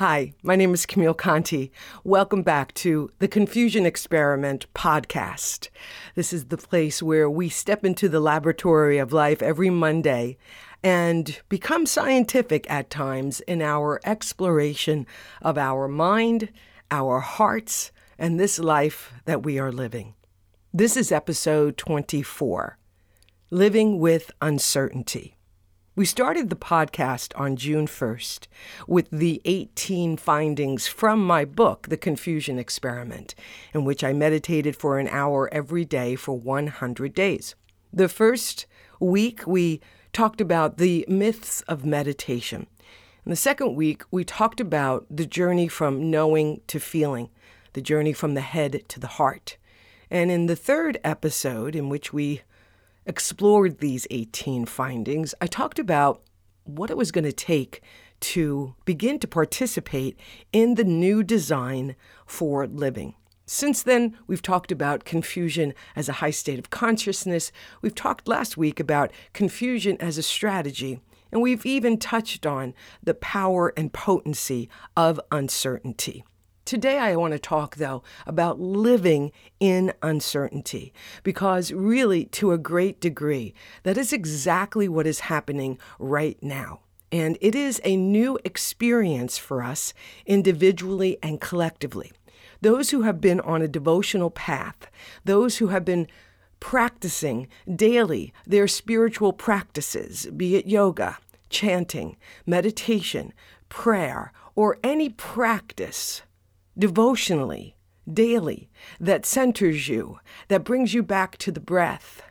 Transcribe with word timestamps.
Hi, 0.00 0.32
my 0.42 0.56
name 0.56 0.72
is 0.72 0.86
Camille 0.86 1.12
Conti. 1.12 1.70
Welcome 2.04 2.42
back 2.42 2.72
to 2.76 3.10
the 3.18 3.28
Confusion 3.28 3.84
Experiment 3.84 4.64
podcast. 4.72 5.68
This 6.14 6.32
is 6.32 6.46
the 6.46 6.56
place 6.56 7.02
where 7.02 7.28
we 7.28 7.50
step 7.50 7.84
into 7.84 8.08
the 8.08 8.18
laboratory 8.18 8.96
of 8.96 9.12
life 9.12 9.42
every 9.42 9.68
Monday 9.68 10.38
and 10.82 11.38
become 11.50 11.84
scientific 11.84 12.64
at 12.70 12.88
times 12.88 13.40
in 13.40 13.60
our 13.60 14.00
exploration 14.06 15.06
of 15.42 15.58
our 15.58 15.86
mind, 15.86 16.50
our 16.90 17.20
hearts, 17.20 17.92
and 18.18 18.40
this 18.40 18.58
life 18.58 19.12
that 19.26 19.42
we 19.42 19.58
are 19.58 19.70
living. 19.70 20.14
This 20.72 20.96
is 20.96 21.12
episode 21.12 21.76
24 21.76 22.78
Living 23.50 23.98
with 23.98 24.30
Uncertainty. 24.40 25.36
We 25.96 26.04
started 26.04 26.50
the 26.50 26.56
podcast 26.56 27.32
on 27.34 27.56
June 27.56 27.88
1st 27.88 28.46
with 28.86 29.10
the 29.10 29.42
18 29.44 30.18
findings 30.18 30.86
from 30.86 31.26
my 31.26 31.44
book, 31.44 31.88
The 31.88 31.96
Confusion 31.96 32.60
Experiment, 32.60 33.34
in 33.74 33.84
which 33.84 34.04
I 34.04 34.12
meditated 34.12 34.76
for 34.76 35.00
an 35.00 35.08
hour 35.08 35.52
every 35.52 35.84
day 35.84 36.14
for 36.14 36.38
100 36.38 37.12
days. 37.12 37.56
The 37.92 38.08
first 38.08 38.66
week, 39.00 39.48
we 39.48 39.80
talked 40.12 40.40
about 40.40 40.76
the 40.78 41.04
myths 41.08 41.62
of 41.62 41.84
meditation. 41.84 42.68
In 43.26 43.30
the 43.30 43.36
second 43.36 43.74
week, 43.74 44.04
we 44.12 44.22
talked 44.22 44.60
about 44.60 45.06
the 45.10 45.26
journey 45.26 45.66
from 45.66 46.08
knowing 46.08 46.60
to 46.68 46.78
feeling, 46.78 47.30
the 47.72 47.82
journey 47.82 48.12
from 48.12 48.34
the 48.34 48.42
head 48.42 48.84
to 48.90 49.00
the 49.00 49.08
heart. 49.08 49.56
And 50.08 50.30
in 50.30 50.46
the 50.46 50.56
third 50.56 51.00
episode, 51.02 51.74
in 51.74 51.88
which 51.88 52.12
we 52.12 52.42
explored 53.06 53.78
these 53.78 54.06
18 54.10 54.66
findings, 54.66 55.34
I 55.40 55.46
talked 55.46 55.78
about 55.78 56.22
what 56.64 56.90
it 56.90 56.96
was 56.96 57.12
going 57.12 57.24
to 57.24 57.32
take 57.32 57.82
to 58.20 58.74
begin 58.84 59.18
to 59.18 59.28
participate 59.28 60.18
in 60.52 60.74
the 60.74 60.84
new 60.84 61.22
design 61.22 61.96
for 62.26 62.66
living. 62.66 63.14
Since 63.46 63.82
then, 63.82 64.16
we've 64.26 64.42
talked 64.42 64.70
about 64.70 65.04
confusion 65.04 65.74
as 65.96 66.08
a 66.08 66.14
high 66.14 66.30
state 66.30 66.58
of 66.58 66.70
consciousness. 66.70 67.50
We've 67.82 67.94
talked 67.94 68.28
last 68.28 68.56
week 68.56 68.78
about 68.78 69.10
confusion 69.32 69.96
as 69.98 70.18
a 70.18 70.22
strategy. 70.22 71.00
And 71.32 71.42
we've 71.42 71.66
even 71.66 71.98
touched 71.98 72.46
on 72.46 72.74
the 73.02 73.14
power 73.14 73.72
and 73.76 73.92
potency 73.92 74.68
of 74.96 75.20
uncertainty. 75.32 76.24
Today, 76.70 76.98
I 76.98 77.16
want 77.16 77.32
to 77.32 77.38
talk, 77.40 77.74
though, 77.74 78.04
about 78.28 78.60
living 78.60 79.32
in 79.58 79.92
uncertainty, 80.02 80.94
because 81.24 81.72
really, 81.72 82.26
to 82.26 82.52
a 82.52 82.58
great 82.58 83.00
degree, 83.00 83.54
that 83.82 83.98
is 83.98 84.12
exactly 84.12 84.88
what 84.88 85.04
is 85.04 85.18
happening 85.26 85.80
right 85.98 86.40
now. 86.40 86.82
And 87.10 87.36
it 87.40 87.56
is 87.56 87.80
a 87.82 87.96
new 87.96 88.38
experience 88.44 89.36
for 89.36 89.64
us 89.64 89.92
individually 90.26 91.18
and 91.24 91.40
collectively. 91.40 92.12
Those 92.60 92.90
who 92.90 93.02
have 93.02 93.20
been 93.20 93.40
on 93.40 93.62
a 93.62 93.66
devotional 93.66 94.30
path, 94.30 94.88
those 95.24 95.56
who 95.56 95.66
have 95.74 95.84
been 95.84 96.06
practicing 96.60 97.48
daily 97.74 98.32
their 98.46 98.68
spiritual 98.68 99.32
practices, 99.32 100.28
be 100.36 100.54
it 100.54 100.68
yoga, 100.68 101.18
chanting, 101.48 102.16
meditation, 102.46 103.32
prayer, 103.68 104.32
or 104.54 104.78
any 104.84 105.08
practice 105.08 106.22
devotionally, 106.78 107.76
daily, 108.12 108.70
that 108.98 109.26
centers 109.26 109.88
you, 109.88 110.18
that 110.48 110.64
brings 110.64 110.94
you 110.94 111.02
back 111.02 111.36
to 111.38 111.52
the 111.52 111.60
breath, 111.60 112.22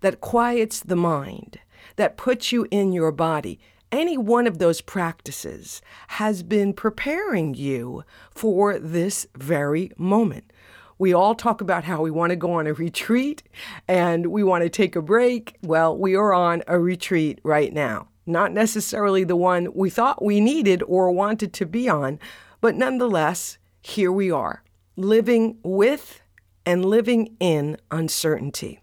that 0.00 0.20
quiets 0.20 0.80
the 0.80 0.96
mind, 0.96 1.58
that 1.96 2.16
puts 2.16 2.52
you 2.52 2.66
in 2.70 2.92
your 2.92 3.12
body. 3.12 3.58
Any 3.90 4.18
one 4.18 4.46
of 4.46 4.58
those 4.58 4.80
practices 4.80 5.80
has 6.08 6.42
been 6.42 6.72
preparing 6.74 7.54
you 7.54 8.04
for 8.30 8.78
this 8.78 9.26
very 9.34 9.90
moment. 9.96 10.52
We 10.98 11.14
all 11.14 11.34
talk 11.34 11.60
about 11.60 11.84
how 11.84 12.02
we 12.02 12.10
want 12.10 12.30
to 12.30 12.36
go 12.36 12.52
on 12.52 12.66
a 12.66 12.74
retreat 12.74 13.44
and 13.86 14.26
we 14.26 14.42
want 14.42 14.64
to 14.64 14.68
take 14.68 14.96
a 14.96 15.02
break. 15.02 15.56
Well, 15.62 15.96
we 15.96 16.16
are 16.16 16.34
on 16.34 16.62
a 16.66 16.78
retreat 16.78 17.40
right 17.44 17.72
now. 17.72 18.08
Not 18.26 18.52
necessarily 18.52 19.24
the 19.24 19.36
one 19.36 19.72
we 19.74 19.90
thought 19.90 20.24
we 20.24 20.40
needed 20.40 20.82
or 20.82 21.10
wanted 21.12 21.52
to 21.54 21.66
be 21.66 21.88
on, 21.88 22.18
but 22.60 22.74
nonetheless, 22.74 23.58
here 23.80 24.12
we 24.12 24.30
are, 24.30 24.62
living 24.96 25.58
with 25.62 26.20
and 26.66 26.84
living 26.84 27.36
in 27.40 27.76
uncertainty. 27.90 28.80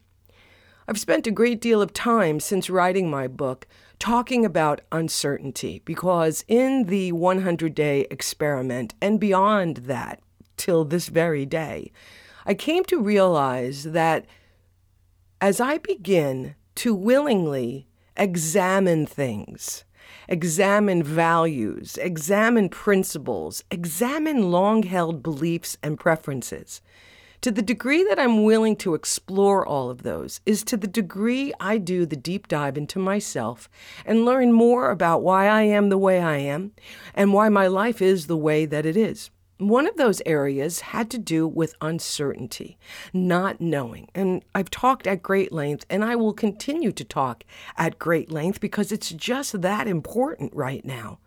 I've 0.87 0.99
spent 0.99 1.25
a 1.27 1.31
great 1.31 1.61
deal 1.61 1.81
of 1.81 1.93
time 1.93 2.39
since 2.39 2.69
writing 2.69 3.09
my 3.09 3.27
book 3.27 3.67
talking 3.97 4.45
about 4.45 4.81
uncertainty 4.91 5.81
because 5.85 6.43
in 6.47 6.85
the 6.85 7.11
100 7.11 7.73
day 7.73 8.07
experiment 8.11 8.93
and 9.01 9.19
beyond 9.19 9.77
that, 9.77 10.21
till 10.57 10.85
this 10.85 11.07
very 11.07 11.45
day, 11.45 11.91
I 12.45 12.53
came 12.53 12.83
to 12.85 13.01
realize 13.01 13.83
that 13.83 14.25
as 15.41 15.59
I 15.59 15.79
begin 15.79 16.55
to 16.75 16.93
willingly 16.93 17.87
examine 18.15 19.05
things, 19.05 19.83
examine 20.27 21.03
values, 21.03 21.97
examine 21.97 22.69
principles, 22.69 23.63
examine 23.71 24.51
long 24.51 24.83
held 24.83 25.21
beliefs 25.21 25.77
and 25.83 25.99
preferences. 25.99 26.81
To 27.41 27.51
the 27.51 27.61
degree 27.61 28.03
that 28.03 28.17
I'm 28.17 28.43
willing 28.43 28.75
to 28.77 28.95
explore 28.95 29.63
all 29.63 29.91
of 29.91 30.01
those 30.01 30.41
is 30.47 30.63
to 30.63 30.77
the 30.77 30.87
degree 30.87 31.53
I 31.59 31.77
do 31.77 32.05
the 32.07 32.15
deep 32.15 32.47
dive 32.47 32.75
into 32.75 32.97
myself 32.97 33.69
and 34.03 34.25
learn 34.25 34.51
more 34.51 34.89
about 34.89 35.21
why 35.21 35.47
I 35.47 35.61
am 35.61 35.89
the 35.89 35.97
way 35.97 36.19
I 36.19 36.37
am 36.37 36.71
and 37.13 37.33
why 37.33 37.49
my 37.49 37.67
life 37.67 38.01
is 38.01 38.25
the 38.25 38.35
way 38.35 38.65
that 38.65 38.85
it 38.85 38.97
is. 38.97 39.29
One 39.57 39.87
of 39.87 39.95
those 39.95 40.21
areas 40.25 40.81
had 40.81 41.09
to 41.11 41.17
do 41.17 41.47
with 41.47 41.75
uncertainty, 41.79 42.77
not 43.13 43.61
knowing. 43.61 44.09
And 44.13 44.43
I've 44.53 44.69
talked 44.69 45.07
at 45.07 45.23
great 45.23 45.53
length, 45.53 45.85
and 45.89 46.03
I 46.03 46.17
will 46.17 46.33
continue 46.33 46.91
to 46.91 47.03
talk 47.05 47.45
at 47.77 47.97
great 47.97 48.29
length 48.29 48.59
because 48.59 48.91
it's 48.91 49.11
just 49.11 49.61
that 49.61 49.87
important 49.87 50.53
right 50.53 50.83
now. 50.83 51.19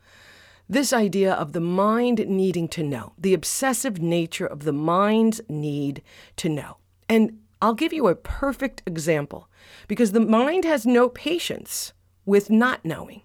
This 0.69 0.93
idea 0.93 1.33
of 1.33 1.55
the 1.55 1.61
mind 1.61 2.27
needing 2.28 2.69
to 2.69 2.83
know, 2.83 3.15
the 3.17 3.33
obsessive 3.33 4.03
nature 4.03 4.47
of 4.47 4.65
the 4.65 4.72
mind's 4.75 5.41
need 5.49 6.03
to 6.37 6.50
know. 6.50 6.77
And 7.09 7.38
I'll 7.62 7.72
give 7.72 7.94
you 7.94 8.09
a 8.09 8.15
perfect 8.15 8.83
example 8.84 9.49
because 9.88 10.12
the 10.12 10.21
mind 10.21 10.67
has 10.67 10.84
no 10.84 11.09
patience 11.09 11.94
with 12.27 12.50
not 12.50 12.84
knowing. 12.84 13.22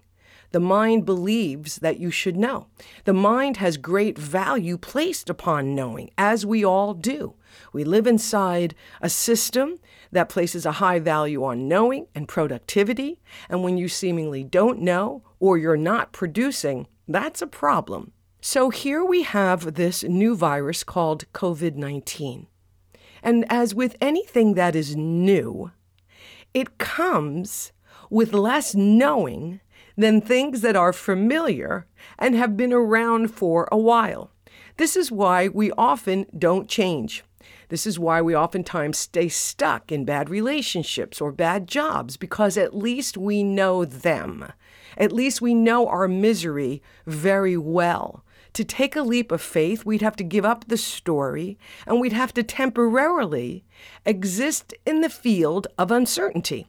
The 0.54 0.60
mind 0.60 1.04
believes 1.04 1.78
that 1.78 1.98
you 1.98 2.12
should 2.12 2.36
know. 2.36 2.68
The 3.06 3.12
mind 3.12 3.56
has 3.56 3.76
great 3.76 4.16
value 4.16 4.78
placed 4.78 5.28
upon 5.28 5.74
knowing, 5.74 6.12
as 6.16 6.46
we 6.46 6.64
all 6.64 6.94
do. 6.94 7.34
We 7.72 7.82
live 7.82 8.06
inside 8.06 8.76
a 9.02 9.10
system 9.10 9.80
that 10.12 10.28
places 10.28 10.64
a 10.64 10.78
high 10.78 11.00
value 11.00 11.42
on 11.42 11.66
knowing 11.66 12.06
and 12.14 12.28
productivity. 12.28 13.20
And 13.48 13.64
when 13.64 13.76
you 13.76 13.88
seemingly 13.88 14.44
don't 14.44 14.78
know 14.78 15.24
or 15.40 15.58
you're 15.58 15.76
not 15.76 16.12
producing, 16.12 16.86
that's 17.08 17.42
a 17.42 17.48
problem. 17.48 18.12
So 18.40 18.70
here 18.70 19.04
we 19.04 19.24
have 19.24 19.74
this 19.74 20.04
new 20.04 20.36
virus 20.36 20.84
called 20.84 21.24
COVID 21.32 21.74
19. 21.74 22.46
And 23.24 23.44
as 23.50 23.74
with 23.74 23.96
anything 24.00 24.54
that 24.54 24.76
is 24.76 24.94
new, 24.94 25.72
it 26.54 26.78
comes 26.78 27.72
with 28.08 28.32
less 28.32 28.76
knowing 28.76 29.60
than 29.96 30.20
things 30.20 30.60
that 30.60 30.76
are 30.76 30.92
familiar 30.92 31.86
and 32.18 32.34
have 32.34 32.56
been 32.56 32.72
around 32.72 33.28
for 33.28 33.68
a 33.70 33.78
while. 33.78 34.30
This 34.76 34.96
is 34.96 35.12
why 35.12 35.48
we 35.48 35.70
often 35.72 36.26
don't 36.36 36.68
change. 36.68 37.22
This 37.68 37.86
is 37.86 37.98
why 37.98 38.20
we 38.22 38.36
oftentimes 38.36 38.98
stay 38.98 39.28
stuck 39.28 39.92
in 39.92 40.04
bad 40.04 40.28
relationships 40.28 41.20
or 41.20 41.32
bad 41.32 41.66
jobs 41.68 42.16
because 42.16 42.56
at 42.56 42.76
least 42.76 43.16
we 43.16 43.42
know 43.42 43.84
them. 43.84 44.52
At 44.96 45.12
least 45.12 45.40
we 45.40 45.54
know 45.54 45.88
our 45.88 46.08
misery 46.08 46.82
very 47.06 47.56
well. 47.56 48.24
To 48.54 48.64
take 48.64 48.94
a 48.94 49.02
leap 49.02 49.32
of 49.32 49.42
faith, 49.42 49.84
we'd 49.84 50.02
have 50.02 50.16
to 50.16 50.24
give 50.24 50.44
up 50.44 50.66
the 50.68 50.76
story 50.76 51.58
and 51.86 52.00
we'd 52.00 52.12
have 52.12 52.32
to 52.34 52.42
temporarily 52.42 53.64
exist 54.04 54.74
in 54.86 55.00
the 55.00 55.10
field 55.10 55.66
of 55.76 55.90
uncertainty. 55.90 56.68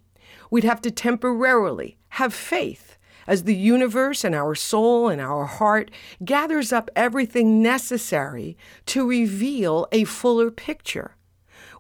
We'd 0.50 0.63
have 0.63 0.81
to 0.81 0.92
temporarily 0.92 1.98
have 2.10 2.33
faith 2.33 2.84
as 3.27 3.44
the 3.44 3.56
universe 3.56 4.24
and 4.24 4.36
our 4.36 4.56
soul 4.56 5.10
and 5.10 5.22
our 5.22 5.45
heart 5.45 5.92
gathers 6.24 6.72
up 6.72 6.89
everything 6.95 7.62
necessary 7.62 8.57
to 8.86 9.07
reveal 9.07 9.88
a 9.92 10.04
fuller 10.04 10.51
picture. 10.51 11.16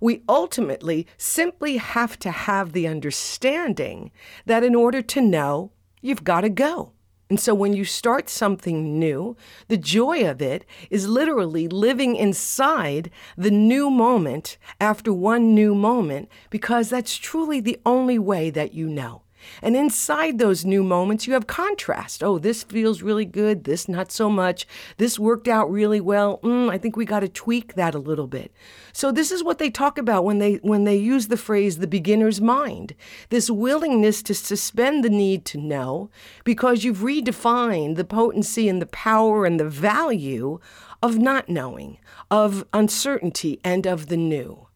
We 0.01 0.23
ultimately 0.27 1.07
simply 1.17 1.77
have 1.77 2.19
to 2.19 2.31
have 2.31 2.73
the 2.73 2.87
understanding 2.87 4.11
that 4.45 4.63
in 4.63 4.75
order 4.75 5.01
to 5.01 5.21
know, 5.21 5.71
you've 6.01 6.23
got 6.23 6.41
to 6.41 6.49
go. 6.49 6.91
And 7.27 7.39
so 7.39 7.55
when 7.55 7.73
you 7.73 7.85
start 7.85 8.29
something 8.29 8.99
new, 8.99 9.35
the 9.67 9.77
joy 9.77 10.29
of 10.29 10.43
it 10.43 10.63
is 10.91 11.07
literally 11.07 11.67
living 11.67 12.15
inside 12.15 13.09
the 13.35 13.49
new 13.49 13.89
moment 13.89 14.57
after 14.79 15.11
one 15.11 15.55
new 15.55 15.73
moment, 15.73 16.29
because 16.51 16.89
that's 16.89 17.17
truly 17.17 17.59
the 17.59 17.79
only 17.83 18.19
way 18.19 18.51
that 18.51 18.75
you 18.75 18.87
know. 18.87 19.23
And 19.61 19.75
inside 19.75 20.37
those 20.37 20.65
new 20.65 20.83
moments, 20.83 21.27
you 21.27 21.33
have 21.33 21.47
contrast. 21.47 22.23
Oh, 22.23 22.37
this 22.37 22.63
feels 22.63 23.01
really 23.01 23.25
good. 23.25 23.63
This 23.63 23.87
not 23.87 24.11
so 24.11 24.29
much. 24.29 24.67
This 24.97 25.19
worked 25.19 25.47
out 25.47 25.71
really 25.71 26.01
well. 26.01 26.39
Mm, 26.39 26.69
I 26.69 26.77
think 26.77 26.95
we 26.95 27.05
got 27.05 27.21
to 27.21 27.29
tweak 27.29 27.75
that 27.75 27.95
a 27.95 27.99
little 27.99 28.27
bit. 28.27 28.51
So 28.93 29.11
this 29.11 29.31
is 29.31 29.43
what 29.43 29.57
they 29.57 29.69
talk 29.69 29.97
about 29.97 30.23
when 30.23 30.39
they 30.39 30.55
when 30.55 30.83
they 30.83 30.95
use 30.95 31.27
the 31.27 31.37
phrase 31.37 31.77
the 31.77 31.87
beginner's 31.87 32.39
mind. 32.41 32.95
This 33.29 33.49
willingness 33.49 34.23
to 34.23 34.33
suspend 34.33 35.03
the 35.03 35.09
need 35.09 35.45
to 35.45 35.57
know 35.57 36.09
because 36.43 36.83
you've 36.83 36.99
redefined 36.99 37.95
the 37.95 38.05
potency 38.05 38.69
and 38.69 38.81
the 38.81 38.85
power 38.85 39.45
and 39.45 39.59
the 39.59 39.69
value 39.69 40.59
of 41.01 41.17
not 41.17 41.49
knowing, 41.49 41.97
of 42.31 42.65
uncertainty 42.73 43.59
and 43.63 43.85
of 43.85 44.07
the 44.07 44.17
new. 44.17 44.67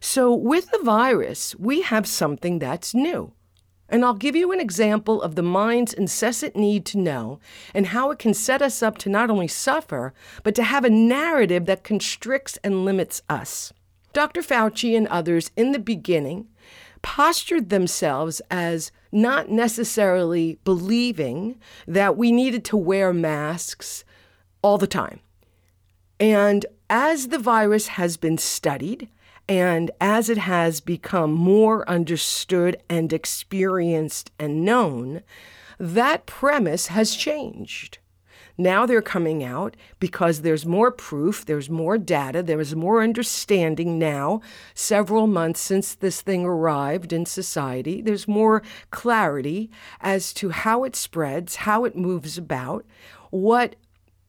So 0.00 0.34
with 0.34 0.70
the 0.70 0.80
virus, 0.82 1.54
we 1.56 1.82
have 1.82 2.06
something 2.06 2.58
that's 2.58 2.94
new. 2.94 3.32
And 3.88 4.04
I'll 4.04 4.14
give 4.14 4.36
you 4.36 4.52
an 4.52 4.60
example 4.60 5.22
of 5.22 5.34
the 5.34 5.42
mind's 5.42 5.94
incessant 5.94 6.54
need 6.54 6.84
to 6.86 6.98
know 6.98 7.40
and 7.74 7.86
how 7.86 8.10
it 8.10 8.18
can 8.18 8.34
set 8.34 8.60
us 8.60 8.82
up 8.82 8.98
to 8.98 9.08
not 9.08 9.30
only 9.30 9.48
suffer, 9.48 10.12
but 10.42 10.54
to 10.56 10.62
have 10.62 10.84
a 10.84 10.90
narrative 10.90 11.66
that 11.66 11.84
constricts 11.84 12.58
and 12.62 12.84
limits 12.84 13.22
us. 13.28 13.72
Dr. 14.12 14.42
Fauci 14.42 14.96
and 14.96 15.06
others 15.08 15.50
in 15.56 15.72
the 15.72 15.78
beginning 15.78 16.48
postured 17.02 17.70
themselves 17.70 18.42
as 18.50 18.90
not 19.12 19.48
necessarily 19.48 20.58
believing 20.64 21.58
that 21.86 22.16
we 22.16 22.32
needed 22.32 22.64
to 22.66 22.76
wear 22.76 23.12
masks 23.12 24.04
all 24.62 24.76
the 24.76 24.86
time. 24.86 25.20
And 26.20 26.66
as 26.90 27.28
the 27.28 27.38
virus 27.38 27.88
has 27.88 28.16
been 28.16 28.38
studied, 28.38 29.08
and 29.48 29.90
as 30.00 30.28
it 30.28 30.38
has 30.38 30.80
become 30.80 31.32
more 31.32 31.88
understood 31.88 32.76
and 32.88 33.12
experienced 33.12 34.30
and 34.38 34.64
known, 34.64 35.22
that 35.78 36.26
premise 36.26 36.88
has 36.88 37.14
changed. 37.14 37.98
Now 38.60 38.86
they're 38.86 39.00
coming 39.00 39.44
out 39.44 39.76
because 40.00 40.42
there's 40.42 40.66
more 40.66 40.90
proof, 40.90 41.46
there's 41.46 41.70
more 41.70 41.96
data, 41.96 42.42
there 42.42 42.60
is 42.60 42.74
more 42.74 43.04
understanding 43.04 44.00
now, 44.00 44.40
several 44.74 45.28
months 45.28 45.60
since 45.60 45.94
this 45.94 46.20
thing 46.22 46.44
arrived 46.44 47.12
in 47.12 47.24
society. 47.24 48.02
There's 48.02 48.26
more 48.26 48.64
clarity 48.90 49.70
as 50.00 50.32
to 50.34 50.50
how 50.50 50.82
it 50.82 50.96
spreads, 50.96 51.56
how 51.56 51.84
it 51.84 51.96
moves 51.96 52.36
about, 52.36 52.84
what 53.30 53.76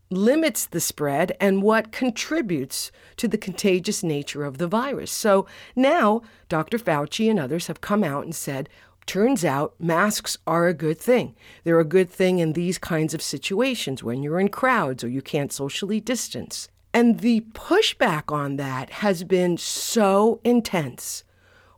limits 0.09 0.65
the 0.65 0.79
spread 0.79 1.35
and 1.39 1.61
what 1.61 1.91
contributes 1.91 2.91
to 3.17 3.27
the 3.27 3.37
contagious 3.37 4.03
nature 4.03 4.43
of 4.43 4.57
the 4.57 4.67
virus. 4.67 5.11
So 5.11 5.45
now 5.75 6.21
Dr. 6.47 6.77
Fauci 6.77 7.29
and 7.29 7.39
others 7.39 7.67
have 7.67 7.81
come 7.81 8.03
out 8.03 8.23
and 8.23 8.33
said, 8.33 8.69
turns 9.05 9.43
out 9.43 9.73
masks 9.79 10.37
are 10.45 10.67
a 10.67 10.73
good 10.73 10.99
thing. 10.99 11.35
They're 11.63 11.79
a 11.79 11.85
good 11.85 12.09
thing 12.09 12.39
in 12.39 12.53
these 12.53 12.77
kinds 12.77 13.13
of 13.13 13.21
situations 13.21 14.03
when 14.03 14.23
you're 14.23 14.39
in 14.39 14.49
crowds 14.49 15.03
or 15.03 15.09
you 15.09 15.21
can't 15.21 15.51
socially 15.51 15.99
distance. 15.99 16.69
And 16.93 17.19
the 17.19 17.41
pushback 17.53 18.31
on 18.31 18.57
that 18.57 18.89
has 18.89 19.23
been 19.23 19.57
so 19.57 20.39
intense. 20.43 21.23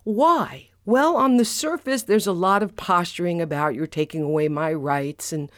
Why? 0.04 0.70
Well, 0.86 1.16
on 1.16 1.38
the 1.38 1.46
surface, 1.46 2.04
there's 2.04 2.28
a 2.28 2.32
lot 2.32 2.64
of 2.64 2.76
posturing 2.76 3.40
about 3.40 3.76
you're 3.76 3.88
taking 3.88 4.24
away 4.24 4.48
my 4.48 4.74
rights 4.74 5.32
and 5.32 5.52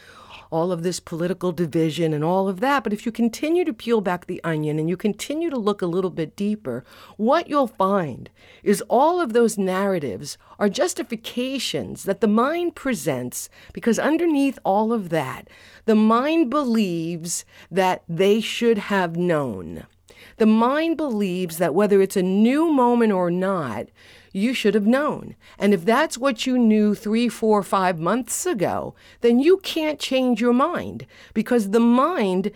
all 0.53 0.71
of 0.71 0.83
this 0.83 0.99
political 0.99 1.51
division 1.51 2.13
and 2.13 2.23
all 2.23 2.47
of 2.47 2.59
that. 2.59 2.83
But 2.83 2.93
if 2.93 3.05
you 3.05 3.11
continue 3.11 3.65
to 3.65 3.73
peel 3.73 4.01
back 4.01 4.27
the 4.27 4.39
onion 4.43 4.77
and 4.77 4.87
you 4.87 4.95
continue 4.95 5.49
to 5.49 5.57
look 5.57 5.81
a 5.81 5.87
little 5.87 6.11
bit 6.11 6.35
deeper, 6.35 6.85
what 7.17 7.49
you'll 7.49 7.67
find 7.67 8.29
is 8.61 8.83
all 8.87 9.19
of 9.19 9.33
those 9.33 9.57
narratives 9.57 10.37
are 10.59 10.69
justifications 10.69 12.03
that 12.03 12.21
the 12.21 12.27
mind 12.27 12.75
presents 12.75 13.49
because 13.73 13.97
underneath 13.97 14.59
all 14.63 14.93
of 14.93 15.09
that, 15.09 15.49
the 15.85 15.95
mind 15.95 16.51
believes 16.51 17.45
that 17.71 18.03
they 18.07 18.39
should 18.39 18.77
have 18.77 19.17
known. 19.17 19.87
The 20.37 20.45
mind 20.45 20.97
believes 20.97 21.57
that 21.57 21.75
whether 21.75 22.01
it's 22.01 22.17
a 22.17 22.23
new 22.23 22.71
moment 22.71 23.11
or 23.11 23.29
not, 23.31 23.87
you 24.33 24.53
should 24.53 24.73
have 24.73 24.87
known. 24.87 25.35
And 25.59 25.73
if 25.73 25.85
that's 25.85 26.17
what 26.17 26.47
you 26.47 26.57
knew 26.57 26.95
three, 26.95 27.29
four, 27.29 27.61
five 27.61 27.99
months 27.99 28.45
ago, 28.45 28.95
then 29.21 29.39
you 29.39 29.57
can't 29.57 29.99
change 29.99 30.41
your 30.41 30.53
mind 30.53 31.05
because 31.33 31.69
the 31.69 31.79
mind 31.79 32.51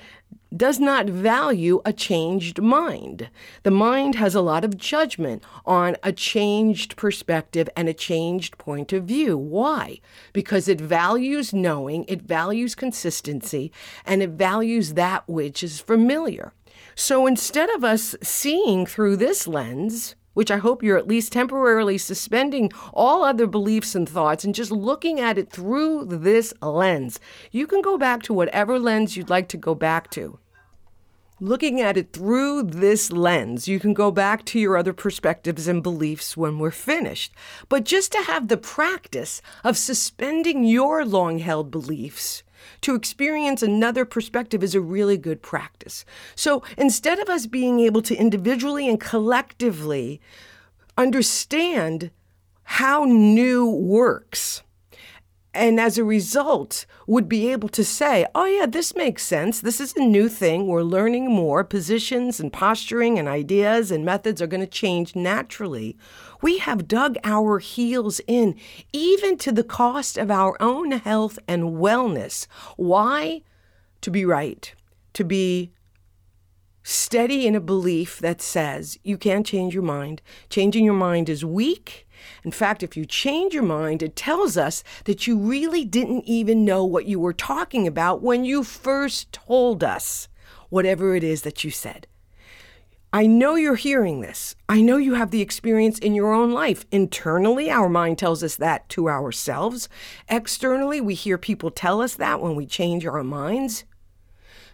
does 0.56 0.80
not 0.80 1.08
value 1.08 1.82
a 1.86 1.92
changed 1.92 2.62
mind. 2.62 3.30
The 3.64 3.72
mind 3.72 4.16
has 4.16 4.34
a 4.34 4.42
lot 4.42 4.64
of 4.64 4.78
judgment 4.78 5.44
on 5.66 5.98
a 6.04 6.12
changed 6.12 6.96
perspective 6.96 7.70
and 7.76 7.90
a 7.90 7.94
changed 7.94 8.58
point 8.58 8.94
of 8.94 9.04
view. 9.04 9.38
Why? 9.38 10.00
Because 10.34 10.68
it 10.68 10.80
values 10.80 11.54
knowing, 11.54 12.06
it 12.08 12.22
values 12.22 12.76
consistency, 12.76 13.72
and 14.06 14.24
it 14.24 14.32
values 14.32 14.94
that 14.94 15.28
which 15.28 15.64
is 15.64 15.82
familiar. 15.82 16.54
So 17.00 17.28
instead 17.28 17.70
of 17.70 17.84
us 17.84 18.16
seeing 18.24 18.88
through 18.88 19.18
this 19.18 19.48
lens, 19.48 20.16
which 20.34 20.50
I 20.50 20.58
hope 20.58 20.82
you're 20.82 20.98
at 20.98 21.08
least 21.08 21.32
temporarily 21.32 22.00
suspending 22.00 22.72
all 22.92 23.24
other 23.24 23.46
beliefs 23.46 23.94
and 23.94 24.10
thoughts 24.10 24.44
and 24.44 24.56
just 24.56 24.72
looking 24.72 25.20
at 25.20 25.38
it 25.38 25.52
through 25.52 26.06
this 26.06 26.56
lens. 26.60 27.20
You 27.52 27.68
can 27.68 27.84
go 27.84 28.00
back 28.00 28.24
to 28.24 28.34
whatever 28.34 28.80
lens 28.80 29.16
you'd 29.16 29.30
like 29.30 29.48
to 29.50 29.58
go 29.58 29.76
back 29.76 30.10
to. 30.12 30.40
Looking 31.40 31.80
at 31.80 31.98
it 31.98 32.14
through 32.14 32.64
this 32.64 33.12
lens, 33.12 33.68
you 33.68 33.80
can 33.80 33.94
go 33.94 34.10
back 34.10 34.44
to 34.46 34.60
your 34.60 34.76
other 34.76 34.94
perspectives 34.94 35.68
and 35.68 35.84
beliefs 35.84 36.36
when 36.36 36.58
we're 36.58 36.72
finished. 36.72 37.32
But 37.70 37.86
just 37.86 38.12
to 38.14 38.24
have 38.24 38.48
the 38.48 38.58
practice 38.58 39.40
of 39.64 39.78
suspending 39.78 40.64
your 40.64 41.06
long 41.06 41.38
held 41.38 41.70
beliefs 41.70 42.42
to 42.82 42.96
experience 42.96 43.62
another 43.64 44.06
perspective 44.06 44.64
is 44.64 44.76
a 44.76 44.82
really 44.82 45.18
good 45.18 45.42
practice. 45.42 46.06
So 46.36 46.64
instead 46.78 47.20
of 47.20 47.30
us 47.30 47.46
being 47.46 47.80
able 47.80 48.02
to 48.04 48.16
individually 48.16 48.88
and 48.88 49.00
collectively 49.00 50.22
understand 50.98 52.12
how 52.64 53.06
new 53.06 53.70
works, 53.70 54.64
and 55.54 55.80
as 55.80 55.98
a 55.98 56.04
result 56.04 56.86
would 57.08 57.28
be 57.28 57.52
able 57.52 57.70
to 57.70 57.84
say, 57.84 58.28
oh, 58.36 58.46
yeah, 58.46 58.68
this 58.68 58.96
makes 58.96 59.24
sense. 59.24 59.60
This 59.60 59.82
is 59.82 59.96
a 59.96 60.02
new 60.02 60.30
thing. 60.30 60.68
We're 60.68 60.84
learning 60.84 61.32
more. 61.32 61.64
Positions 61.64 62.40
and 62.40 62.54
posturing 62.54 63.18
and 63.18 63.28
ideas 63.28 63.90
and 63.90 64.06
methods 64.06 64.40
are 64.40 64.48
going 64.48 64.62
to 64.62 64.68
change 64.68 65.16
naturally. 65.16 65.98
We 66.42 66.60
have 66.60 66.88
dug 66.88 67.18
our 67.24 67.60
heels 67.60 68.22
in, 68.28 68.56
even 68.94 69.38
to 69.40 69.52
the 69.52 69.64
cost 69.64 70.18
of 70.18 70.32
our 70.32 70.56
own 70.62 70.92
health 70.92 71.40
and 71.48 71.78
wellness. 71.78 72.48
Why? 72.76 73.42
To 74.02 74.12
be 74.12 74.26
right, 74.26 74.74
to 75.14 75.24
be 75.24 75.72
steady 76.84 77.46
in 77.48 77.56
a 77.56 77.60
belief 77.60 78.20
that 78.20 78.42
says 78.42 78.98
you 79.04 79.18
can't 79.18 79.46
change 79.46 79.74
your 79.74 79.84
mind. 79.84 80.22
Changing 80.50 80.86
your 80.86 80.94
mind 80.94 81.30
is 81.30 81.44
weak 81.44 82.08
in 82.44 82.52
fact, 82.52 82.84
if 82.84 82.96
you 82.96 83.06
change 83.06 83.54
your 83.54 83.64
mind, 83.64 84.02
it 84.02 84.16
tells 84.16 84.58
us 84.58 84.84
that 85.06 85.28
you 85.28 85.38
really 85.38 85.86
didn't 85.86 86.24
even 86.26 86.66
know 86.66 86.84
what 86.84 87.06
you 87.06 87.20
were 87.20 87.34
talking 87.34 87.88
about 87.88 88.22
when 88.22 88.46
you 88.46 88.64
first 88.64 89.32
told 89.32 89.84
us 89.84 90.28
whatever 90.70 91.16
it 91.16 91.24
is 91.24 91.44
that 91.44 91.64
you 91.64 91.72
said. 91.72 92.08
I 93.18 93.26
know 93.26 93.56
you're 93.56 93.74
hearing 93.74 94.22
this. 94.22 94.56
I 94.70 94.80
know 94.80 94.98
you 94.98 95.16
have 95.16 95.32
the 95.32 95.42
experience 95.42 95.98
in 95.98 96.14
your 96.14 96.32
own 96.32 96.52
life. 96.52 96.86
Internally, 96.92 97.68
our 97.68 97.90
mind 97.90 98.20
tells 98.20 98.44
us 98.44 98.56
that 98.58 98.88
to 98.90 99.10
ourselves. 99.10 99.90
Externally, 100.30 101.02
we 101.02 101.16
hear 101.16 101.40
people 101.40 101.72
tell 101.72 102.00
us 102.00 102.14
that 102.14 102.40
when 102.42 102.56
we 102.56 102.68
change 102.68 103.08
our 103.08 103.24
minds. 103.24 103.86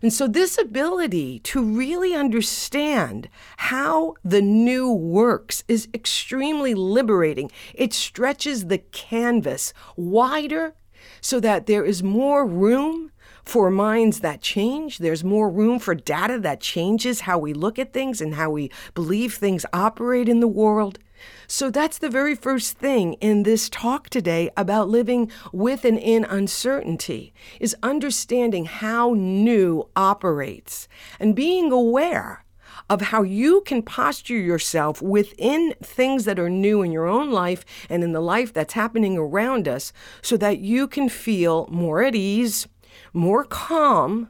And 0.02 0.12
so, 0.12 0.28
this 0.28 0.58
ability 0.58 1.40
to 1.40 1.64
really 1.64 2.14
understand 2.14 3.30
how 3.56 4.16
the 4.26 4.42
new 4.42 4.92
works 4.92 5.64
is 5.70 5.88
extremely 5.94 6.74
liberating. 6.74 7.50
It 7.74 7.94
stretches 7.94 8.66
the 8.66 8.80
canvas 8.80 9.72
wider 9.96 10.76
so 11.22 11.40
that 11.40 11.66
there 11.66 11.86
is 11.86 12.04
more 12.04 12.46
room 12.46 13.13
for 13.46 13.70
minds 13.70 14.20
that 14.20 14.42
change. 14.42 14.98
There's 14.98 15.24
more 15.24 15.50
room 15.50 15.80
for 15.80 15.96
data 15.96 16.40
that 16.40 16.62
changes 16.62 17.22
how 17.22 17.38
we 17.38 17.54
look 17.54 17.78
at 17.78 17.94
things 17.94 18.22
and 18.22 18.36
how 18.36 18.50
we 18.52 18.72
believe 18.94 19.34
things 19.34 19.66
operate 19.74 20.30
in 20.30 20.40
the 20.40 20.48
world. 20.48 21.00
So 21.48 21.70
that's 21.70 21.98
the 21.98 22.10
very 22.10 22.36
first 22.36 22.78
thing 22.78 23.14
in 23.14 23.44
this 23.44 23.70
talk 23.70 24.10
today 24.10 24.50
about 24.58 24.90
living 24.90 25.32
with 25.52 25.86
and 25.86 25.98
in 25.98 26.26
uncertainty 26.26 27.34
is 27.60 27.76
understanding 27.84 28.66
how 28.66 29.14
new 29.16 29.88
operates 29.96 30.88
and 31.20 31.36
being 31.36 31.72
aware 31.72 32.44
of 32.90 33.02
how 33.02 33.24
you 33.24 33.62
can 33.62 33.82
posture 33.82 34.38
yourself 34.38 35.02
within 35.02 35.74
things 35.82 36.26
that 36.26 36.40
are 36.40 36.50
new 36.50 36.82
in 36.82 36.92
your 36.92 37.08
own 37.08 37.32
life 37.32 37.64
and 37.90 38.04
in 38.04 38.12
the 38.12 38.20
life 38.20 38.52
that's 38.52 38.74
happening 38.74 39.18
around 39.18 39.68
us 39.68 39.94
so 40.22 40.36
that 40.38 40.60
you 40.60 40.88
can 40.88 41.08
feel 41.08 41.68
more 41.72 42.04
at 42.04 42.16
ease, 42.16 42.68
more 43.14 43.44
calm, 43.44 44.30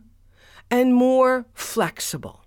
and 0.70 0.94
more 0.94 1.46
flexible. 1.54 2.44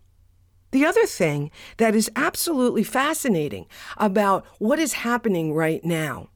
The 0.72 0.84
other 0.84 1.06
thing 1.06 1.50
that 1.76 1.94
is 1.94 2.10
absolutely 2.16 2.82
fascinating 2.82 3.66
about 3.96 4.44
what 4.58 4.78
is 4.78 4.94
happening 4.94 5.54
right 5.54 5.84
now 5.84 6.28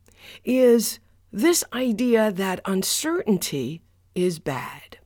is 0.44 0.98
this 1.32 1.64
idea 1.72 2.32
that 2.32 2.60
uncertainty 2.64 3.82
is 4.14 4.38
bad. 4.38 4.98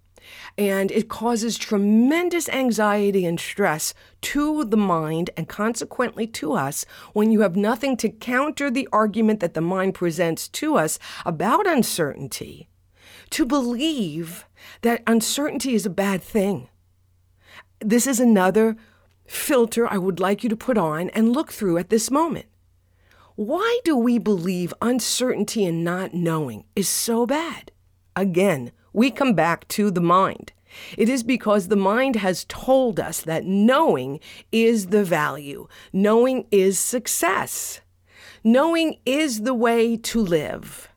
And 0.56 0.92
it 0.92 1.08
causes 1.08 1.58
tremendous 1.58 2.48
anxiety 2.48 3.24
and 3.26 3.40
stress 3.40 3.92
to 4.22 4.64
the 4.64 4.76
mind 4.76 5.30
and 5.36 5.48
consequently 5.48 6.26
to 6.28 6.52
us 6.52 6.84
when 7.12 7.32
you 7.32 7.40
have 7.40 7.56
nothing 7.56 7.96
to 7.98 8.08
counter 8.08 8.70
the 8.70 8.88
argument 8.92 9.40
that 9.40 9.54
the 9.54 9.60
mind 9.60 9.94
presents 9.94 10.48
to 10.48 10.76
us 10.76 10.98
about 11.24 11.66
uncertainty 11.66 12.68
to 13.34 13.44
believe 13.44 14.46
that 14.82 15.02
uncertainty 15.08 15.74
is 15.74 15.84
a 15.84 15.90
bad 15.90 16.22
thing. 16.22 16.68
This 17.80 18.06
is 18.06 18.20
another 18.20 18.76
filter 19.26 19.92
I 19.92 19.98
would 19.98 20.20
like 20.20 20.44
you 20.44 20.48
to 20.50 20.56
put 20.56 20.78
on 20.78 21.10
and 21.10 21.32
look 21.32 21.50
through 21.50 21.78
at 21.78 21.90
this 21.90 22.12
moment. 22.12 22.46
Why 23.34 23.80
do 23.84 23.96
we 23.96 24.18
believe 24.18 24.72
uncertainty 24.80 25.64
and 25.64 25.82
not 25.82 26.14
knowing 26.14 26.62
is 26.76 26.88
so 26.88 27.26
bad? 27.26 27.72
Again, 28.14 28.70
we 28.92 29.10
come 29.10 29.34
back 29.34 29.66
to 29.68 29.90
the 29.90 30.00
mind. 30.00 30.52
It 30.96 31.08
is 31.08 31.24
because 31.24 31.66
the 31.66 31.74
mind 31.74 32.14
has 32.14 32.44
told 32.44 33.00
us 33.00 33.20
that 33.22 33.44
knowing 33.44 34.20
is 34.52 34.88
the 34.88 35.02
value, 35.02 35.66
knowing 35.92 36.46
is 36.52 36.78
success, 36.78 37.80
knowing 38.44 38.98
is 39.04 39.42
the 39.42 39.54
way 39.54 39.96
to 39.96 40.20
live. 40.20 40.88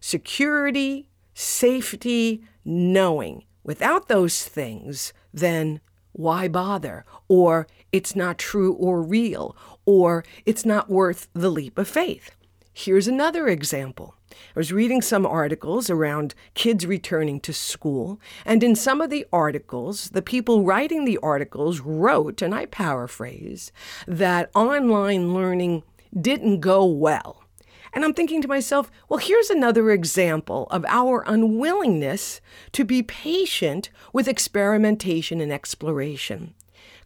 Security, 0.00 1.07
safety, 1.38 2.42
knowing. 2.64 3.44
Without 3.62 4.08
those 4.08 4.42
things, 4.42 5.12
then 5.32 5.80
why 6.10 6.48
bother? 6.48 7.04
Or 7.28 7.68
it's 7.92 8.16
not 8.16 8.38
true 8.38 8.72
or 8.72 9.00
real, 9.00 9.56
or 9.86 10.24
it's 10.44 10.66
not 10.66 10.90
worth 10.90 11.28
the 11.34 11.48
leap 11.48 11.78
of 11.78 11.86
faith. 11.86 12.32
Here's 12.72 13.06
another 13.06 13.46
example. 13.46 14.16
I 14.32 14.58
was 14.58 14.72
reading 14.72 15.00
some 15.00 15.24
articles 15.24 15.88
around 15.88 16.34
kids 16.54 16.84
returning 16.84 17.38
to 17.40 17.52
school, 17.52 18.20
and 18.44 18.64
in 18.64 18.74
some 18.74 19.00
of 19.00 19.10
the 19.10 19.24
articles, 19.32 20.10
the 20.10 20.22
people 20.22 20.64
writing 20.64 21.04
the 21.04 21.18
articles 21.22 21.78
wrote, 21.78 22.42
and 22.42 22.52
I 22.52 22.66
paraphrase, 22.66 23.70
that 24.08 24.50
online 24.56 25.34
learning 25.34 25.84
didn't 26.20 26.60
go 26.60 26.84
well. 26.84 27.44
And 27.92 28.04
I'm 28.04 28.14
thinking 28.14 28.42
to 28.42 28.48
myself, 28.48 28.90
well, 29.08 29.18
here's 29.18 29.50
another 29.50 29.90
example 29.90 30.66
of 30.70 30.84
our 30.88 31.24
unwillingness 31.26 32.40
to 32.72 32.84
be 32.84 33.02
patient 33.02 33.90
with 34.12 34.28
experimentation 34.28 35.40
and 35.40 35.52
exploration. 35.52 36.54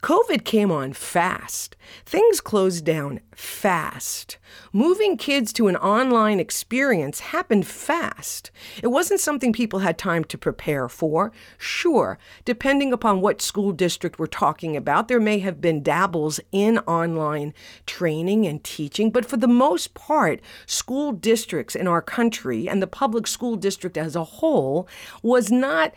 COVID 0.03 0.45
came 0.45 0.73
on 0.73 0.93
fast. 0.95 1.77
Things 2.05 2.41
closed 2.41 2.85
down 2.85 3.21
fast. 3.37 4.37
Moving 4.73 5.17
kids 5.17 5.53
to 5.53 5.69
an 5.69 5.77
online 5.77 6.41
experience 6.41 7.21
happened 7.21 7.69
fast. 7.69 8.51
It 8.83 8.89
wasn't 8.89 9.21
something 9.21 9.53
people 9.53 9.79
had 9.79 9.97
time 9.97 10.25
to 10.25 10.37
prepare 10.37 10.89
for. 10.89 11.31
Sure, 11.57 12.19
depending 12.45 12.93
upon 12.93 13.21
what 13.21 13.41
school 13.41 13.71
district 13.71 14.19
we're 14.19 14.27
talking 14.27 14.77
about, 14.77 15.07
there 15.07 15.21
may 15.21 15.39
have 15.39 15.61
been 15.61 15.85
dabbles 15.85 16.41
in 16.51 16.79
online 16.79 17.55
training 17.87 18.45
and 18.45 18.65
teaching, 18.65 19.09
but 19.09 19.25
for 19.25 19.37
the 19.37 19.47
most 19.47 19.95
part, 19.95 20.41
school 20.67 21.13
districts 21.13 21.77
in 21.77 21.87
our 21.87 22.03
country 22.03 22.69
and 22.69 22.83
the 22.83 22.89
public 22.89 23.29
school 23.29 23.55
district 23.55 23.97
as 23.97 24.17
a 24.17 24.25
whole 24.25 24.89
was 25.23 25.53
not 25.53 25.95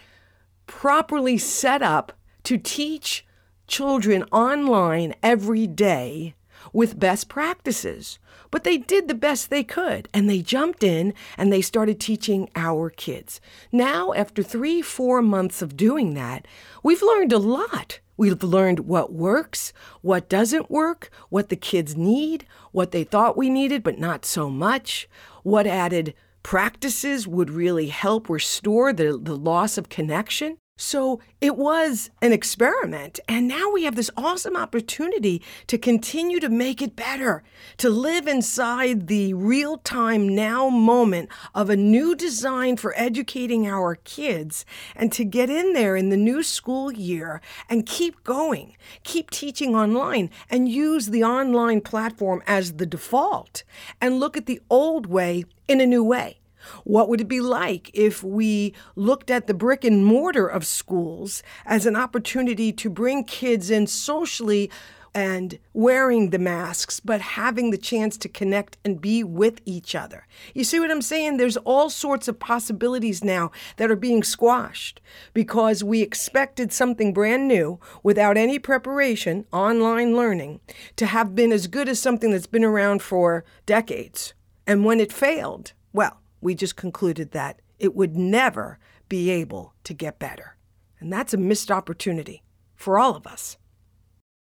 properly 0.67 1.39
set 1.39 1.81
up 1.81 2.13
to 2.43 2.59
teach 2.59 3.25
children 3.67 4.23
online 4.31 5.15
every 5.21 5.67
day 5.67 6.35
with 6.73 6.99
best 6.99 7.29
practices. 7.29 8.19
But 8.51 8.63
they 8.63 8.77
did 8.77 9.07
the 9.07 9.13
best 9.15 9.49
they 9.49 9.63
could 9.63 10.07
and 10.13 10.29
they 10.29 10.41
jumped 10.41 10.83
in 10.83 11.13
and 11.37 11.51
they 11.51 11.61
started 11.61 11.99
teaching 11.99 12.49
our 12.55 12.89
kids. 12.89 13.41
Now, 13.71 14.13
after 14.13 14.43
three, 14.43 14.81
four 14.81 15.21
months 15.21 15.61
of 15.61 15.77
doing 15.77 16.13
that, 16.13 16.47
we've 16.83 17.01
learned 17.01 17.33
a 17.33 17.39
lot. 17.39 17.99
We've 18.17 18.41
learned 18.41 18.81
what 18.81 19.11
works, 19.11 19.73
what 20.01 20.29
doesn't 20.29 20.71
work, 20.71 21.09
what 21.29 21.49
the 21.49 21.57
kids 21.57 21.97
need, 21.97 22.45
what 22.71 22.91
they 22.91 23.03
thought 23.03 23.35
we 23.35 23.49
needed, 23.49 23.83
but 23.83 23.99
not 23.99 24.23
so 24.23 24.49
much, 24.49 25.09
what 25.43 25.67
added 25.67 26.13
practices 26.41 27.27
would 27.27 27.49
really 27.49 27.87
help 27.87 28.29
restore 28.29 28.93
the, 28.93 29.19
the 29.21 29.35
loss 29.35 29.77
of 29.77 29.89
connection. 29.89 30.57
So 30.77 31.21
it 31.39 31.55
was 31.55 32.09
an 32.21 32.33
experiment, 32.33 33.21
and 33.29 33.47
now 33.47 33.71
we 33.71 33.85
have 33.85 33.95
this 33.95 34.11
awesome 34.17 34.57
opportunity 34.57 35.41
to 35.67 35.77
continue 35.77 36.41
to 36.41 36.49
make 36.49 36.81
it 36.81 36.97
better, 36.97 37.43
to 37.77 37.89
live 37.89 38.27
inside 38.27 39.07
the 39.07 39.33
real 39.33 39.77
time 39.77 40.35
now 40.35 40.67
moment 40.69 41.29
of 41.53 41.69
a 41.69 41.77
new 41.77 42.13
design 42.13 42.75
for 42.75 42.93
educating 42.97 43.65
our 43.65 43.95
kids, 43.95 44.65
and 44.97 45.13
to 45.13 45.23
get 45.23 45.49
in 45.49 45.71
there 45.71 45.95
in 45.95 46.09
the 46.09 46.17
new 46.17 46.43
school 46.43 46.91
year 46.91 47.39
and 47.69 47.85
keep 47.85 48.21
going, 48.25 48.75
keep 49.03 49.31
teaching 49.31 49.77
online, 49.77 50.29
and 50.49 50.67
use 50.67 51.07
the 51.07 51.23
online 51.23 51.79
platform 51.79 52.43
as 52.45 52.73
the 52.73 52.85
default, 52.85 53.63
and 54.01 54.19
look 54.19 54.35
at 54.35 54.45
the 54.45 54.61
old 54.69 55.05
way 55.05 55.45
in 55.69 55.79
a 55.79 55.85
new 55.85 56.03
way. 56.03 56.37
What 56.83 57.09
would 57.09 57.21
it 57.21 57.27
be 57.27 57.41
like 57.41 57.91
if 57.93 58.23
we 58.23 58.73
looked 58.95 59.29
at 59.29 59.47
the 59.47 59.53
brick 59.53 59.83
and 59.83 60.05
mortar 60.05 60.47
of 60.47 60.65
schools 60.65 61.43
as 61.65 61.85
an 61.85 61.95
opportunity 61.95 62.71
to 62.73 62.89
bring 62.89 63.23
kids 63.23 63.69
in 63.69 63.87
socially 63.87 64.69
and 65.15 65.57
wearing 65.73 66.31
the 66.31 66.37
masks, 66.37 66.99
but 66.99 67.21
having 67.21 67.71
the 67.71 67.77
chance 67.77 68.17
to 68.17 68.27
connect 68.27 68.77
and 68.83 68.99
be 68.99 69.23
with 69.23 69.61
each 69.63 69.95
other. 69.95 70.27
You 70.53 70.65
see 70.65 70.77
what 70.77 70.91
I'm 70.91 71.01
saying? 71.01 71.37
There's 71.37 71.55
all 71.55 71.89
sorts 71.89 72.27
of 72.27 72.37
possibilities 72.37 73.23
now 73.23 73.51
that 73.77 73.89
are 73.89 73.95
being 73.95 74.23
squashed 74.23 74.99
because 75.33 75.85
we 75.85 76.01
expected 76.01 76.73
something 76.73 77.13
brand 77.13 77.47
new 77.47 77.79
without 78.03 78.35
any 78.35 78.59
preparation, 78.59 79.45
online 79.53 80.17
learning, 80.17 80.59
to 80.97 81.05
have 81.05 81.33
been 81.33 81.53
as 81.53 81.67
good 81.67 81.87
as 81.87 81.97
something 81.97 82.31
that's 82.31 82.45
been 82.45 82.65
around 82.65 83.01
for 83.01 83.45
decades. 83.65 84.33
And 84.67 84.83
when 84.83 84.99
it 84.99 85.13
failed, 85.13 85.71
well, 85.93 86.19
we 86.45 86.55
just 86.55 86.75
concluded 86.75 87.31
that 87.31 87.59
it 87.79 87.95
would 87.95 88.15
never 88.15 88.79
be 89.09 89.31
able 89.31 89.73
to 89.83 89.93
get 89.93 90.19
better. 90.19 90.55
And 90.99 91.11
that's 91.11 91.33
a 91.33 91.37
missed 91.37 91.71
opportunity 91.71 92.43
for 92.75 92.97
all 92.99 93.15
of 93.15 93.27
us. 93.27 93.57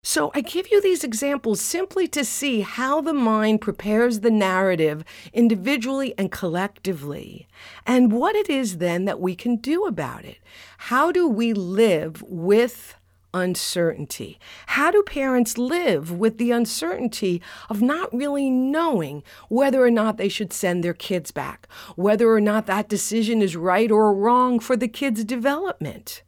So, 0.03 0.33
I 0.35 0.41
give 0.41 0.71
you 0.71 0.81
these 0.81 1.05
examples 1.05 1.61
simply 1.61 2.09
to 2.09 2.25
see 2.25 2.63
how 2.63 3.03
the 3.03 3.13
mind 3.13 3.61
prepares 3.61 4.21
the 4.21 4.31
narrative 4.31 5.05
individually 5.35 6.15
and 6.17 6.33
collectively, 6.33 7.47
and 7.85 8.11
what 8.11 8.35
it 8.35 8.49
is 8.49 8.79
then 8.79 9.05
that 9.05 9.21
we 9.21 9.37
can 9.37 9.57
do 9.57 9.85
about 9.85 10.25
it. 10.25 10.39
How 10.79 11.13
do 11.13 11.29
we 11.29 11.53
live 11.53 12.23
with 12.23 12.95
uncertainty? 13.35 14.39
How 14.67 14.91
do 14.91 15.03
parents 15.03 15.59
live 15.59 16.11
with 16.13 16.39
the 16.39 16.51
uncertainty 16.51 17.41
of 17.69 17.83
not 17.83 18.13
really 18.15 18.51
knowing 18.51 19.23
whether 19.49 19.85
or 19.85 19.91
not 19.91 20.17
they 20.17 20.29
should 20.29 20.53
send 20.53 20.83
their 20.83 20.95
kids 20.95 21.31
back, 21.31 21.69
whether 21.97 22.31
or 22.33 22.41
not 22.41 22.67
that 22.67 22.89
decision 22.89 23.43
is 23.43 23.57
right 23.57 23.91
or 23.91 24.15
wrong 24.15 24.61
for 24.61 24.77
the 24.77 24.89
kids' 24.89 25.25
development? 25.25 26.23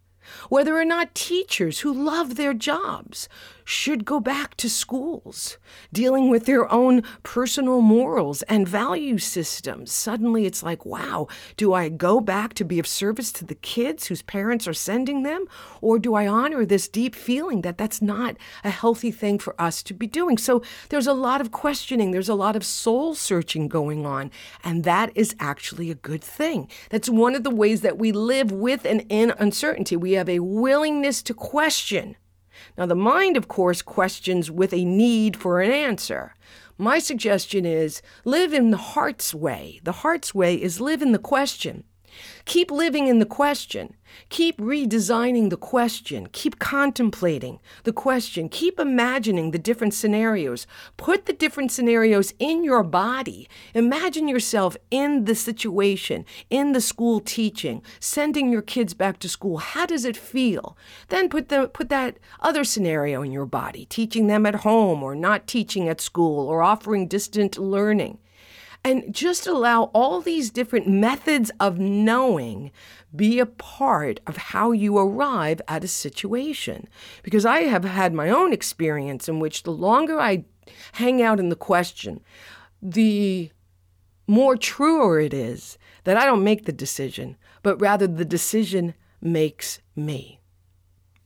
whether 0.48 0.78
or 0.78 0.84
not 0.84 1.14
teachers 1.14 1.80
who 1.80 1.92
love 1.92 2.36
their 2.36 2.54
jobs 2.54 3.28
should 3.64 4.04
go 4.04 4.20
back 4.20 4.54
to 4.56 4.68
schools, 4.68 5.58
dealing 5.92 6.30
with 6.30 6.46
their 6.46 6.70
own 6.72 7.02
personal 7.22 7.80
morals 7.80 8.42
and 8.42 8.68
value 8.68 9.18
systems. 9.18 9.92
Suddenly 9.92 10.46
it's 10.46 10.62
like, 10.62 10.84
wow, 10.84 11.28
do 11.56 11.72
I 11.72 11.88
go 11.88 12.20
back 12.20 12.54
to 12.54 12.64
be 12.64 12.78
of 12.78 12.86
service 12.86 13.32
to 13.32 13.44
the 13.44 13.54
kids 13.54 14.06
whose 14.06 14.22
parents 14.22 14.66
are 14.66 14.74
sending 14.74 15.22
them? 15.22 15.46
Or 15.80 15.98
do 15.98 16.14
I 16.14 16.26
honor 16.26 16.64
this 16.64 16.88
deep 16.88 17.14
feeling 17.14 17.62
that 17.62 17.78
that's 17.78 18.02
not 18.02 18.36
a 18.64 18.70
healthy 18.70 19.10
thing 19.10 19.38
for 19.38 19.60
us 19.60 19.82
to 19.84 19.94
be 19.94 20.06
doing? 20.06 20.38
So 20.38 20.62
there's 20.88 21.06
a 21.06 21.12
lot 21.12 21.40
of 21.40 21.52
questioning, 21.52 22.10
there's 22.10 22.28
a 22.28 22.34
lot 22.34 22.56
of 22.56 22.64
soul 22.64 23.14
searching 23.14 23.68
going 23.68 24.06
on, 24.06 24.30
and 24.64 24.84
that 24.84 25.10
is 25.14 25.34
actually 25.38 25.90
a 25.90 25.94
good 25.94 26.22
thing. 26.22 26.68
That's 26.90 27.08
one 27.08 27.34
of 27.34 27.44
the 27.44 27.50
ways 27.50 27.80
that 27.82 27.98
we 27.98 28.12
live 28.12 28.50
with 28.50 28.84
and 28.84 29.04
in 29.08 29.32
uncertainty. 29.38 29.96
We 29.96 30.12
have 30.12 30.28
a 30.28 30.40
willingness 30.40 31.22
to 31.24 31.34
question. 31.34 32.16
Now, 32.76 32.86
the 32.86 32.94
mind, 32.94 33.36
of 33.36 33.48
course, 33.48 33.82
questions 33.82 34.50
with 34.50 34.72
a 34.72 34.84
need 34.84 35.36
for 35.36 35.60
an 35.60 35.70
answer. 35.70 36.34
My 36.78 36.98
suggestion 36.98 37.66
is 37.66 38.02
live 38.24 38.52
in 38.52 38.70
the 38.70 38.76
heart's 38.76 39.34
way. 39.34 39.80
The 39.84 39.92
heart's 39.92 40.34
way 40.34 40.54
is 40.54 40.80
live 40.80 41.02
in 41.02 41.12
the 41.12 41.18
question. 41.18 41.84
Keep 42.44 42.70
living 42.70 43.08
in 43.08 43.18
the 43.18 43.26
question. 43.26 43.94
Keep 44.28 44.58
redesigning 44.58 45.50
the 45.50 45.56
question. 45.56 46.28
Keep 46.32 46.58
contemplating 46.58 47.58
the 47.84 47.92
question. 47.92 48.48
Keep 48.48 48.78
imagining 48.78 49.50
the 49.50 49.58
different 49.58 49.94
scenarios. 49.94 50.66
Put 50.96 51.26
the 51.26 51.32
different 51.32 51.72
scenarios 51.72 52.34
in 52.38 52.64
your 52.64 52.82
body. 52.82 53.48
Imagine 53.74 54.28
yourself 54.28 54.76
in 54.90 55.24
the 55.24 55.34
situation, 55.34 56.24
in 56.50 56.72
the 56.72 56.80
school 56.80 57.20
teaching, 57.20 57.82
sending 58.00 58.50
your 58.50 58.62
kids 58.62 58.94
back 58.94 59.18
to 59.20 59.28
school. 59.28 59.58
How 59.58 59.86
does 59.86 60.04
it 60.04 60.16
feel? 60.16 60.76
Then 61.08 61.28
put 61.28 61.48
the 61.48 61.68
put 61.68 61.88
that 61.88 62.18
other 62.40 62.64
scenario 62.64 63.22
in 63.22 63.32
your 63.32 63.46
body, 63.46 63.86
teaching 63.86 64.26
them 64.26 64.46
at 64.46 64.56
home 64.56 65.02
or 65.02 65.14
not 65.14 65.46
teaching 65.46 65.88
at 65.88 66.00
school 66.00 66.48
or 66.48 66.62
offering 66.62 67.08
distant 67.08 67.58
learning 67.58 68.18
And 68.84 69.14
just 69.14 69.46
allow 69.46 69.84
all 69.94 70.20
these 70.20 70.50
different 70.50 70.88
methods 70.88 71.52
of 71.60 71.78
knowing 71.78 72.72
be 73.14 73.38
a 73.38 73.46
part 73.46 74.18
of 74.26 74.36
how 74.36 74.72
you 74.72 74.98
arrive 74.98 75.60
at 75.68 75.84
a 75.84 75.88
situation. 75.88 76.88
Because 77.22 77.46
I 77.46 77.60
have 77.60 77.84
had 77.84 78.12
my 78.12 78.28
own 78.28 78.52
experience 78.52 79.28
in 79.28 79.38
which 79.38 79.62
the 79.62 79.70
longer 79.70 80.18
I 80.18 80.44
hang 80.92 81.22
out 81.22 81.38
in 81.38 81.48
the 81.48 81.56
question, 81.56 82.20
the 82.80 83.50
more 84.26 84.56
truer 84.56 85.20
it 85.20 85.34
is 85.34 85.78
that 86.04 86.16
I 86.16 86.24
don't 86.24 86.44
make 86.44 86.64
the 86.64 86.72
decision, 86.72 87.36
but 87.62 87.80
rather 87.80 88.06
the 88.06 88.24
decision 88.24 88.94
makes 89.20 89.80
me. 89.94 90.40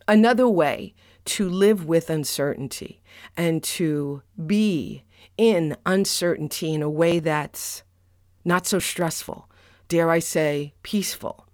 Another 0.07 0.49
way 0.49 0.95
to 1.25 1.49
live 1.49 1.87
with 1.87 2.11
uncertainty 2.11 3.03
and 3.37 3.63
to 3.63 4.23
be 4.47 5.03
in 5.37 5.77
uncertainty 5.85 6.75
in 6.75 6.83
a 6.83 6.91
way 6.91 7.19
that's 7.19 7.83
not 8.45 8.67
so 8.67 8.79
stressful, 8.79 9.49
dare 9.89 10.11
I 10.11 10.19
say, 10.19 10.73
peaceful, 10.83 11.47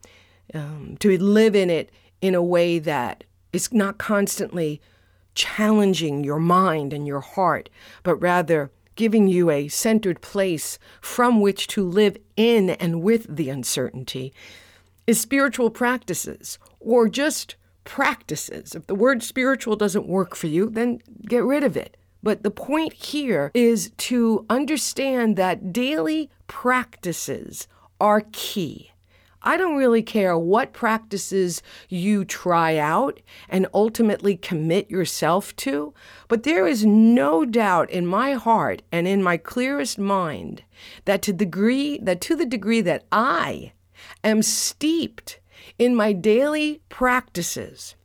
um, 0.55 0.97
to 1.01 1.19
live 1.19 1.57
in 1.57 1.71
it 1.71 1.91
in 2.21 2.35
a 2.35 2.43
way 2.43 2.79
that 2.79 3.25
is 3.53 3.73
not 3.73 3.99
constantly 3.99 4.81
challenging 5.35 6.25
your 6.25 6.39
mind 6.39 6.93
and 6.93 7.07
your 7.07 7.21
heart, 7.21 7.69
but 8.03 8.17
rather 8.17 8.71
giving 8.95 9.27
you 9.27 9.51
a 9.51 9.69
centered 9.69 10.21
place 10.21 10.79
from 11.01 11.41
which 11.41 11.67
to 11.67 11.89
live 11.89 12.17
in 12.37 12.71
and 12.71 13.03
with 13.03 13.35
the 13.35 13.49
uncertainty, 13.49 14.33
is 15.07 15.21
spiritual 15.21 15.71
practices 15.71 16.59
or 16.79 17.09
just 17.09 17.57
practices. 17.85 18.75
If 18.75 18.87
the 18.87 18.95
word 18.95 19.23
spiritual 19.23 19.77
doesn't 19.77 20.07
work 20.07 20.37
for 20.37 20.47
you, 20.47 20.69
then 20.71 21.01
get 21.27 21.43
rid 21.43 21.65
of 21.65 21.77
it. 21.77 21.97
But 22.23 22.43
the 22.43 22.51
point 22.51 22.93
here 22.93 23.51
is 23.55 23.91
to 23.99 24.47
understand 24.49 25.37
that 25.37 25.73
daily 25.73 26.31
practices 26.47 27.67
are 28.01 28.23
key. 28.33 28.93
I 29.45 29.57
don't 29.57 29.77
really 29.77 30.03
care 30.03 30.39
what 30.39 30.73
practices 30.73 31.63
you 31.89 32.25
try 32.25 32.77
out 32.77 33.21
and 33.49 33.67
ultimately 33.75 34.37
commit 34.37 34.89
yourself 34.89 35.55
to, 35.57 35.93
but 36.29 36.45
there 36.45 36.67
is 36.67 36.87
no 36.87 37.45
doubt 37.45 37.91
in 37.91 38.07
my 38.07 38.35
heart 38.35 38.83
and 38.93 39.09
in 39.09 39.21
my 39.23 39.37
clearest 39.37 39.99
mind 39.99 40.63
that 41.07 41.23
to 41.23 41.33
the 41.33 41.39
degree 41.45 41.99
that 41.99 42.21
to 42.21 42.37
the 42.37 42.47
degree 42.47 42.81
that 42.83 43.05
I 43.11 43.73
am 44.23 44.43
steeped 44.43 45.41
in 45.79 45.97
my 45.97 46.13
daily 46.13 46.81
practices, 46.89 47.97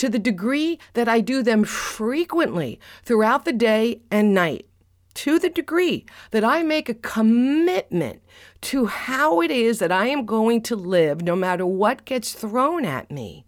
to 0.00 0.08
the 0.08 0.18
degree 0.18 0.78
that 0.94 1.10
I 1.10 1.20
do 1.20 1.42
them 1.42 1.62
frequently 1.62 2.80
throughout 3.02 3.44
the 3.44 3.52
day 3.52 4.00
and 4.10 4.32
night, 4.32 4.64
to 5.12 5.38
the 5.38 5.50
degree 5.50 6.06
that 6.30 6.42
I 6.42 6.62
make 6.62 6.88
a 6.88 6.94
commitment 6.94 8.22
to 8.62 8.86
how 8.86 9.42
it 9.42 9.50
is 9.50 9.78
that 9.78 9.92
I 9.92 10.06
am 10.06 10.24
going 10.24 10.62
to 10.62 10.74
live, 10.74 11.20
no 11.20 11.36
matter 11.36 11.66
what 11.66 12.06
gets 12.06 12.32
thrown 12.32 12.86
at 12.86 13.10
me, 13.10 13.44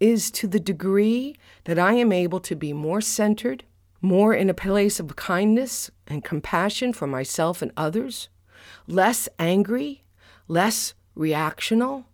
is 0.00 0.32
to 0.32 0.48
the 0.48 0.58
degree 0.58 1.36
that 1.66 1.78
I 1.78 1.92
am 1.92 2.10
able 2.10 2.40
to 2.40 2.56
be 2.56 2.72
more 2.72 3.00
centered, 3.00 3.62
more 4.00 4.34
in 4.34 4.50
a 4.50 4.54
place 4.54 4.98
of 4.98 5.14
kindness 5.14 5.88
and 6.08 6.24
compassion 6.24 6.92
for 6.92 7.06
myself 7.06 7.62
and 7.62 7.70
others, 7.76 8.28
less 8.88 9.28
angry, 9.38 10.02
less 10.48 10.94
reactional, 11.16 12.06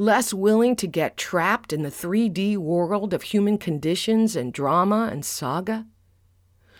less 0.00 0.32
willing 0.32 0.74
to 0.74 0.86
get 0.86 1.18
trapped 1.18 1.74
in 1.74 1.82
the 1.82 1.90
3D 1.90 2.56
world 2.56 3.12
of 3.12 3.20
human 3.20 3.58
conditions 3.58 4.34
and 4.34 4.50
drama 4.50 5.10
and 5.12 5.26
saga. 5.26 5.86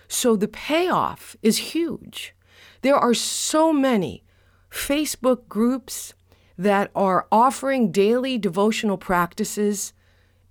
So 0.09 0.37
the 0.37 0.49
payoff 0.49 1.37
is 1.43 1.75
huge. 1.75 2.35
There 2.81 2.97
are 2.97 3.13
so 3.13 3.75
many 3.75 4.25
Facebook 4.71 5.49
groups 5.51 6.15
that 6.57 6.91
are 6.95 7.27
offering 7.31 7.93
daily 7.93 8.39
devotional 8.39 8.97
practices, 8.97 9.93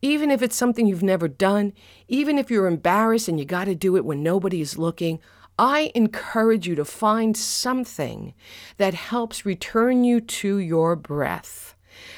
even 0.03 0.29
if 0.29 0.43
it's 0.43 0.55
something 0.55 0.85
you've 0.85 1.01
never 1.01 1.27
done, 1.27 1.73
even 2.07 2.37
if 2.37 2.51
you're 2.51 2.67
embarrassed 2.67 3.27
and 3.27 3.39
you 3.39 3.45
got 3.45 3.65
to 3.65 3.73
do 3.73 3.95
it 3.95 4.05
when 4.05 4.21
nobody 4.21 4.61
is 4.61 4.77
looking. 4.77 5.19
I 5.57 5.91
encourage 5.95 6.67
you 6.67 6.75
to 6.75 6.85
find 6.85 7.35
something 7.35 8.35
that 8.77 8.93
helps 8.93 9.43
return 9.43 10.03
you 10.03 10.21
to 10.21 10.59
your 10.59 10.95
breath, 10.95 11.73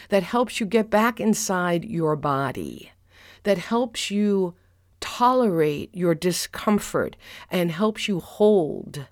that 0.10 0.24
helps 0.24 0.60
you 0.60 0.66
get 0.66 0.90
back 0.90 1.20
inside 1.20 1.86
your 1.86 2.16
body, 2.16 2.92
that 3.44 3.58
helps 3.58 4.12
you 4.12 4.54
tolerate 5.00 5.90
your 5.94 6.14
discomfort 6.16 7.16
and 7.50 7.72
helps 7.72 8.08
you 8.08 8.20
hold 8.20 9.08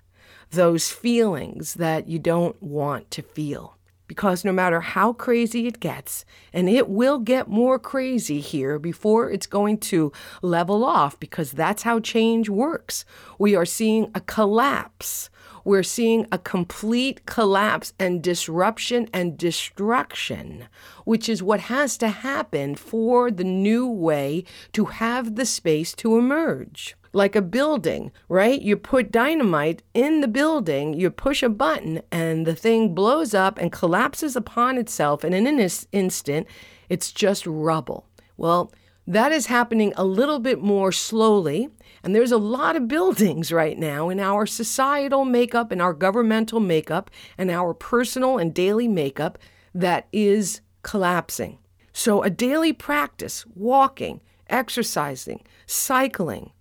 those 0.50 0.90
feelings 0.90 1.74
that 1.74 2.08
you 2.08 2.18
don't 2.18 2.60
want 2.62 3.10
to 3.10 3.22
feel. 3.22 3.76
Because 4.06 4.44
no 4.44 4.50
matter 4.50 4.80
how 4.80 5.12
crazy 5.12 5.68
it 5.68 5.78
gets, 5.78 6.24
and 6.52 6.68
it 6.68 6.88
will 6.88 7.20
get 7.20 7.46
more 7.46 7.78
crazy 7.78 8.40
here 8.40 8.76
before 8.76 9.30
it's 9.30 9.46
going 9.46 9.78
to 9.78 10.12
level 10.42 10.84
off, 10.84 11.20
because 11.20 11.52
that's 11.52 11.84
how 11.84 12.00
change 12.00 12.48
works. 12.48 13.04
We 13.38 13.54
are 13.54 13.64
seeing 13.64 14.10
a 14.12 14.20
collapse. 14.20 15.30
We're 15.64 15.82
seeing 15.82 16.26
a 16.32 16.38
complete 16.38 17.26
collapse 17.26 17.92
and 17.98 18.22
disruption 18.22 19.08
and 19.12 19.36
destruction, 19.36 20.66
which 21.04 21.28
is 21.28 21.42
what 21.42 21.60
has 21.60 21.96
to 21.98 22.08
happen 22.08 22.74
for 22.74 23.30
the 23.30 23.44
new 23.44 23.86
way 23.88 24.44
to 24.72 24.86
have 24.86 25.36
the 25.36 25.46
space 25.46 25.92
to 25.94 26.16
emerge 26.16 26.96
like 27.12 27.34
a 27.34 27.42
building, 27.42 28.12
right? 28.28 28.60
You 28.60 28.76
put 28.76 29.10
dynamite 29.10 29.82
in 29.94 30.20
the 30.20 30.28
building, 30.28 30.94
you 30.94 31.10
push 31.10 31.42
a 31.42 31.48
button, 31.48 32.02
and 32.10 32.46
the 32.46 32.54
thing 32.54 32.94
blows 32.94 33.34
up 33.34 33.58
and 33.58 33.72
collapses 33.72 34.36
upon 34.36 34.78
itself. 34.78 35.24
And 35.24 35.34
in 35.34 35.46
an 35.46 35.58
instant, 35.92 36.46
it's 36.88 37.12
just 37.12 37.46
rubble. 37.46 38.06
Well, 38.36 38.72
that 39.06 39.32
is 39.32 39.46
happening 39.46 39.92
a 39.96 40.04
little 40.04 40.38
bit 40.38 40.62
more 40.62 40.92
slowly. 40.92 41.68
And 42.02 42.14
there's 42.14 42.32
a 42.32 42.38
lot 42.38 42.76
of 42.76 42.88
buildings 42.88 43.52
right 43.52 43.78
now 43.78 44.08
in 44.08 44.20
our 44.20 44.46
societal 44.46 45.24
makeup, 45.24 45.70
in 45.72 45.80
our 45.80 45.92
governmental 45.92 46.60
makeup, 46.60 47.10
and 47.36 47.50
our 47.50 47.74
personal 47.74 48.38
and 48.38 48.54
daily 48.54 48.88
makeup 48.88 49.38
that 49.74 50.08
is 50.12 50.60
collapsing. 50.82 51.58
So, 51.92 52.22
a 52.22 52.30
daily 52.30 52.72
practice, 52.72 53.44
walking, 53.54 54.20
exercising, 54.48 55.42
cycling, 55.66 56.52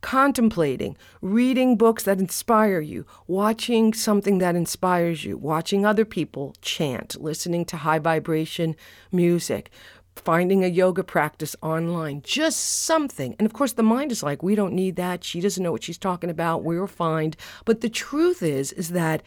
contemplating, 0.00 0.96
reading 1.20 1.76
books 1.76 2.04
that 2.04 2.18
inspire 2.18 2.80
you, 2.80 3.04
watching 3.26 3.92
something 3.92 4.38
that 4.38 4.56
inspires 4.56 5.24
you, 5.24 5.36
watching 5.36 5.84
other 5.84 6.04
people 6.04 6.54
chant, 6.62 7.20
listening 7.20 7.64
to 7.66 7.78
high 7.78 7.98
vibration 7.98 8.74
music, 9.12 9.70
finding 10.20 10.64
a 10.64 10.68
yoga 10.68 11.02
practice 11.02 11.56
online, 11.62 12.22
just 12.22 12.60
something. 12.60 13.34
And 13.38 13.46
of 13.46 13.52
course, 13.52 13.72
the 13.72 13.82
mind 13.82 14.12
is 14.12 14.22
like, 14.22 14.42
we 14.42 14.54
don't 14.54 14.74
need 14.74 14.96
that. 14.96 15.24
She 15.24 15.40
doesn't 15.40 15.62
know 15.62 15.72
what 15.72 15.82
she's 15.82 15.98
talking 15.98 16.30
about. 16.30 16.62
We're 16.62 16.86
fine. 16.86 17.34
But 17.64 17.80
the 17.80 17.88
truth 17.88 18.42
is, 18.42 18.72
is 18.72 18.90
that 18.90 19.22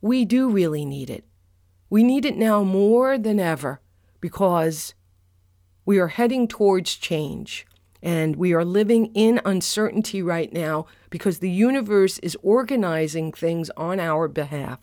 we 0.00 0.24
do 0.24 0.50
really 0.50 0.84
need 0.84 1.08
it. 1.08 1.24
We 1.88 2.02
need 2.02 2.24
it 2.24 2.36
now 2.36 2.62
more 2.62 3.18
than 3.18 3.38
ever 3.38 3.80
because 4.20 4.94
we 5.84 5.98
are 5.98 6.08
heading 6.08 6.48
towards 6.48 6.96
change. 6.96 7.66
And 8.02 8.34
we 8.34 8.52
are 8.52 8.64
living 8.64 9.06
in 9.14 9.40
uncertainty 9.44 10.22
right 10.22 10.52
now 10.52 10.86
because 11.08 11.38
the 11.38 11.50
universe 11.50 12.18
is 12.18 12.36
organizing 12.42 13.32
things 13.32 13.70
on 13.76 14.00
our 14.00 14.26
behalf. 14.26 14.80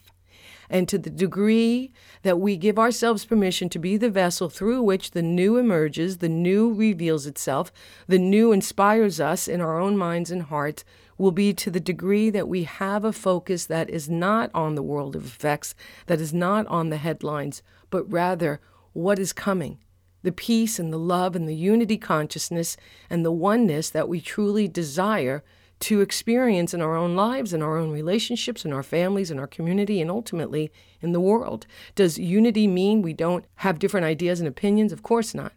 And 0.69 0.87
to 0.87 0.97
the 0.97 1.09
degree 1.09 1.91
that 2.21 2.39
we 2.39 2.55
give 2.55 2.77
ourselves 2.77 3.25
permission 3.25 3.69
to 3.69 3.79
be 3.79 3.97
the 3.97 4.09
vessel 4.09 4.49
through 4.49 4.83
which 4.83 5.11
the 5.11 5.21
new 5.21 5.57
emerges, 5.57 6.17
the 6.17 6.29
new 6.29 6.73
reveals 6.73 7.25
itself, 7.25 7.71
the 8.07 8.19
new 8.19 8.51
inspires 8.51 9.19
us 9.19 9.47
in 9.47 9.61
our 9.61 9.79
own 9.79 9.97
minds 9.97 10.29
and 10.29 10.43
hearts, 10.43 10.83
will 11.17 11.31
be 11.31 11.53
to 11.53 11.71
the 11.71 11.79
degree 11.79 12.29
that 12.29 12.47
we 12.47 12.63
have 12.63 13.03
a 13.03 13.11
focus 13.11 13.65
that 13.65 13.89
is 13.89 14.09
not 14.09 14.49
on 14.53 14.75
the 14.75 14.83
world 14.83 15.15
of 15.15 15.25
effects, 15.25 15.75
that 16.05 16.21
is 16.21 16.33
not 16.33 16.65
on 16.67 16.89
the 16.89 16.97
headlines, 16.97 17.61
but 17.89 18.09
rather 18.09 18.61
what 18.93 19.19
is 19.19 19.33
coming 19.33 19.79
the 20.21 20.31
peace 20.31 20.79
and 20.79 20.91
the 20.91 20.99
love 20.99 21.35
and 21.35 21.47
the 21.47 21.55
unity 21.55 21.97
consciousness 21.97 22.75
and 23.09 23.23
the 23.23 23.31
oneness 23.31 23.89
that 23.89 24.09
we 24.09 24.19
truly 24.19 24.67
desire 24.67 25.43
to 25.79 26.01
experience 26.01 26.73
in 26.73 26.81
our 26.81 26.95
own 26.95 27.15
lives, 27.15 27.53
in 27.53 27.61
our 27.61 27.77
own 27.77 27.91
relationships, 27.91 28.65
in 28.65 28.73
our 28.73 28.83
families, 28.83 29.31
in 29.31 29.39
our 29.39 29.47
community, 29.47 30.01
and 30.01 30.11
ultimately 30.11 30.71
in 31.01 31.13
the 31.13 31.21
world. 31.21 31.65
Does 31.95 32.17
unity 32.17 32.67
mean 32.67 33.01
we 33.01 33.13
don't 33.13 33.45
have 33.55 33.79
different 33.79 34.05
ideas 34.05 34.39
and 34.39 34.47
opinions? 34.47 34.91
Of 34.91 35.03
course 35.03 35.33
not. 35.33 35.53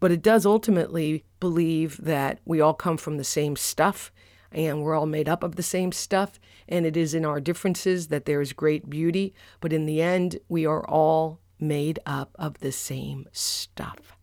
But 0.00 0.10
it 0.10 0.22
does 0.22 0.44
ultimately 0.44 1.24
believe 1.38 1.96
that 2.02 2.40
we 2.44 2.60
all 2.60 2.74
come 2.74 2.96
from 2.96 3.18
the 3.18 3.24
same 3.24 3.54
stuff 3.54 4.10
and 4.50 4.82
we're 4.82 4.94
all 4.94 5.06
made 5.06 5.28
up 5.28 5.42
of 5.42 5.56
the 5.56 5.62
same 5.62 5.92
stuff. 5.92 6.38
And 6.68 6.84
it 6.84 6.96
is 6.96 7.14
in 7.14 7.24
our 7.24 7.40
differences 7.40 8.08
that 8.08 8.26
there 8.26 8.40
is 8.40 8.52
great 8.52 8.90
beauty. 8.90 9.32
But 9.60 9.72
in 9.72 9.86
the 9.86 10.02
end, 10.02 10.38
we 10.48 10.66
are 10.66 10.84
all 10.88 11.40
made 11.60 12.00
up 12.04 12.34
of 12.34 12.58
the 12.58 12.72
same 12.72 13.28
stuff. 13.32 14.16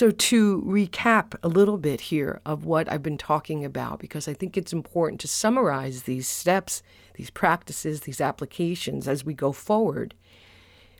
So, 0.00 0.10
to 0.10 0.62
recap 0.62 1.34
a 1.42 1.48
little 1.48 1.76
bit 1.76 2.00
here 2.00 2.40
of 2.46 2.64
what 2.64 2.90
I've 2.90 3.02
been 3.02 3.18
talking 3.18 3.66
about, 3.66 3.98
because 3.98 4.26
I 4.26 4.32
think 4.32 4.56
it's 4.56 4.72
important 4.72 5.20
to 5.20 5.28
summarize 5.28 6.04
these 6.04 6.26
steps, 6.26 6.82
these 7.16 7.28
practices, 7.28 8.00
these 8.00 8.18
applications 8.18 9.06
as 9.06 9.26
we 9.26 9.34
go 9.34 9.52
forward. 9.52 10.14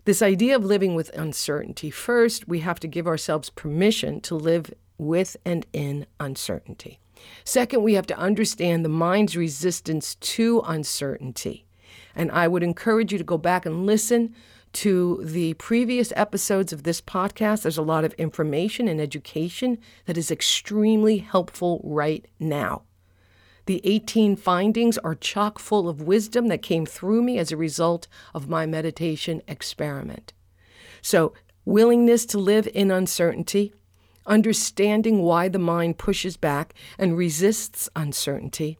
This 0.05 0.21
idea 0.21 0.55
of 0.55 0.67
living 0.67 0.95
with 0.95 1.09
uncertainty 1.17 1.91
first, 1.91 2.47
we 2.47 2.59
have 2.59 2.79
to 2.81 2.87
give 2.87 3.07
ourselves 3.07 3.49
permission 3.49 4.21
to 4.21 4.35
live 4.35 4.71
with 4.99 5.35
and 5.47 5.65
in 5.73 6.05
uncertainty. 6.21 7.01
Second, 7.43 7.83
we 7.83 7.95
have 7.95 8.07
to 8.09 8.19
understand 8.19 8.85
the 8.85 8.91
mind's 8.91 9.35
resistance 9.35 10.17
to 10.17 10.61
uncertainty. 10.67 11.65
And 12.15 12.31
I 12.31 12.49
would 12.49 12.63
encourage 12.63 13.13
you 13.13 13.19
to 13.19 13.25
go 13.25 13.39
back 13.39 13.65
and 13.65 13.87
listen 13.87 14.35
to 14.73 15.21
the 15.25 15.55
previous 15.55 16.13
episodes 16.17 16.73
of 16.73 16.83
this 16.83 17.01
podcast. 17.01 17.63
There's 17.63 17.79
a 17.79 17.83
lot 17.83 18.05
of 18.05 18.13
information 18.15 18.89
and 18.89 19.01
education 19.01 19.79
that 20.07 20.17
is 20.17 20.31
extremely 20.31 21.19
helpful 21.19 21.81
right 21.83 22.27
now. 22.39 22.83
The 23.67 23.81
18 23.85 24.37
findings 24.37 24.99
are 24.99 25.15
chock 25.15 25.59
full 25.59 25.89
of 25.89 26.03
wisdom 26.03 26.49
that 26.49 26.63
came 26.63 26.87
through 26.87 27.23
me 27.23 27.39
as 27.39 27.53
a 27.53 27.57
result 27.57 28.09
of 28.35 28.49
my 28.49 28.67
meditation 28.67 29.43
experiment. 29.47 30.33
So, 31.03 31.35
willingness 31.65 32.27
to 32.27 32.39
live 32.39 32.69
in 32.75 32.91
uncertainty, 32.91 33.73
understanding 34.27 35.23
why 35.23 35.49
the 35.49 35.59
mind 35.59 35.99
pushes 35.99 36.37
back 36.37 36.75
and 36.99 37.17
resists 37.17 37.89
uncertainty, 37.95 38.79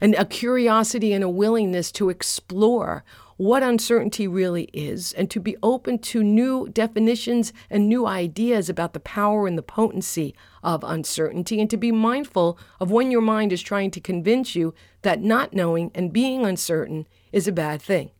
and 0.00 0.14
a 0.14 0.24
curiosity 0.24 1.12
and 1.12 1.24
a 1.24 1.28
willingness 1.28 1.90
to 1.92 2.10
explore 2.10 3.04
what 3.36 3.62
uncertainty 3.62 4.28
really 4.28 4.64
is 4.72 5.12
and 5.14 5.30
to 5.30 5.40
be 5.40 5.56
open 5.62 5.98
to 5.98 6.22
new 6.22 6.68
definitions 6.68 7.52
and 7.68 7.88
new 7.88 8.06
ideas 8.06 8.68
about 8.68 8.92
the 8.92 9.00
power 9.00 9.46
and 9.46 9.58
the 9.58 9.62
potency 9.62 10.34
of 10.62 10.84
uncertainty 10.84 11.60
and 11.60 11.68
to 11.70 11.76
be 11.76 11.90
mindful 11.90 12.58
of 12.80 12.90
when 12.90 13.10
your 13.10 13.20
mind 13.20 13.52
is 13.52 13.62
trying 13.62 13.90
to 13.90 14.00
convince 14.00 14.54
you 14.54 14.74
that 15.02 15.20
not 15.20 15.52
knowing 15.52 15.90
and 15.94 16.12
being 16.12 16.44
uncertain 16.44 17.06
is 17.32 17.48
a 17.48 17.52
bad 17.52 17.82
thing. 17.82 18.10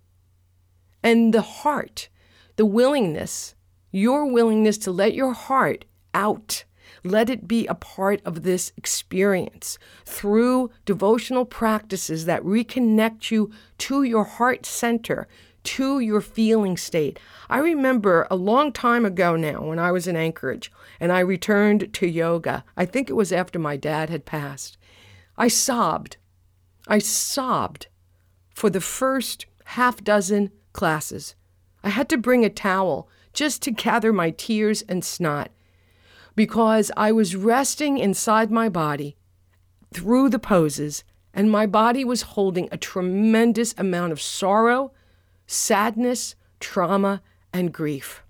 And 1.03 1.33
the 1.33 1.43
heart, 1.43 2.09
the 2.57 2.67
willingness, 2.67 3.55
your 3.91 4.27
willingness 4.27 4.79
to 4.79 4.91
let 4.91 5.15
your 5.15 5.33
heart 5.33 5.85
out 6.13 6.65
let 7.05 7.29
it 7.29 7.47
be 7.47 7.67
a 7.67 7.75
part 7.75 8.23
of 8.25 8.43
this 8.43 8.73
experience 8.77 9.79
through 10.07 10.71
devotional 10.87 11.45
practices 11.45 12.25
that 12.25 12.43
reconnect 12.43 13.31
you 13.31 13.51
to 13.79 14.03
your 14.03 14.25
heart 14.25 14.65
center, 14.65 15.29
to 15.63 16.01
your 16.01 16.23
feeling 16.23 16.77
state. 16.77 17.21
I 17.51 17.59
remember 17.59 18.27
a 18.31 18.37
long 18.37 18.73
time 18.73 19.05
ago 19.05 19.37
now 19.37 19.63
when 19.63 19.79
I 19.79 19.93
was 19.93 20.07
in 20.07 20.17
Anchorage 20.17 20.73
and 20.99 21.13
I 21.13 21.21
returned 21.21 21.93
to 21.93 22.09
yoga. 22.09 22.65
I 22.77 22.87
think 22.87 23.11
it 23.11 23.15
was 23.15 23.33
after 23.33 23.59
my 23.59 23.77
dad 23.77 24.09
had 24.09 24.25
passed. 24.25 24.79
I 25.37 25.49
sobbed. 25.49 26.17
I 26.89 26.99
sobbed 26.99 27.89
for 28.55 28.71
the 28.71 28.81
first 28.81 29.47
half 29.65 30.03
dozen 30.03 30.51
classes. 30.73 31.35
I 31.83 31.91
had 31.91 32.09
to 32.11 32.17
bring 32.17 32.45
a 32.45 32.51
towel 32.51 33.09
just 33.35 33.61
to 33.63 33.71
gather 33.71 34.13
my 34.13 34.31
tears 34.31 34.83
and 34.83 35.05
snot 35.05 35.51
because 36.35 36.91
I 36.97 37.13
was 37.13 37.37
resting 37.37 37.99
inside 37.99 38.51
my 38.51 38.69
body 38.69 39.17
through 39.93 40.29
the 40.31 40.39
poses, 40.39 41.05
and 41.33 41.51
my 41.51 41.67
body 41.67 42.05
was 42.05 42.23
holding 42.23 42.69
a 42.71 42.77
tremendous 42.77 43.75
amount 43.79 44.13
of 44.13 44.21
sorrow, 44.21 44.93
sadness, 45.47 46.35
trauma, 46.61 47.23
and 47.53 47.73
grief. 47.73 48.23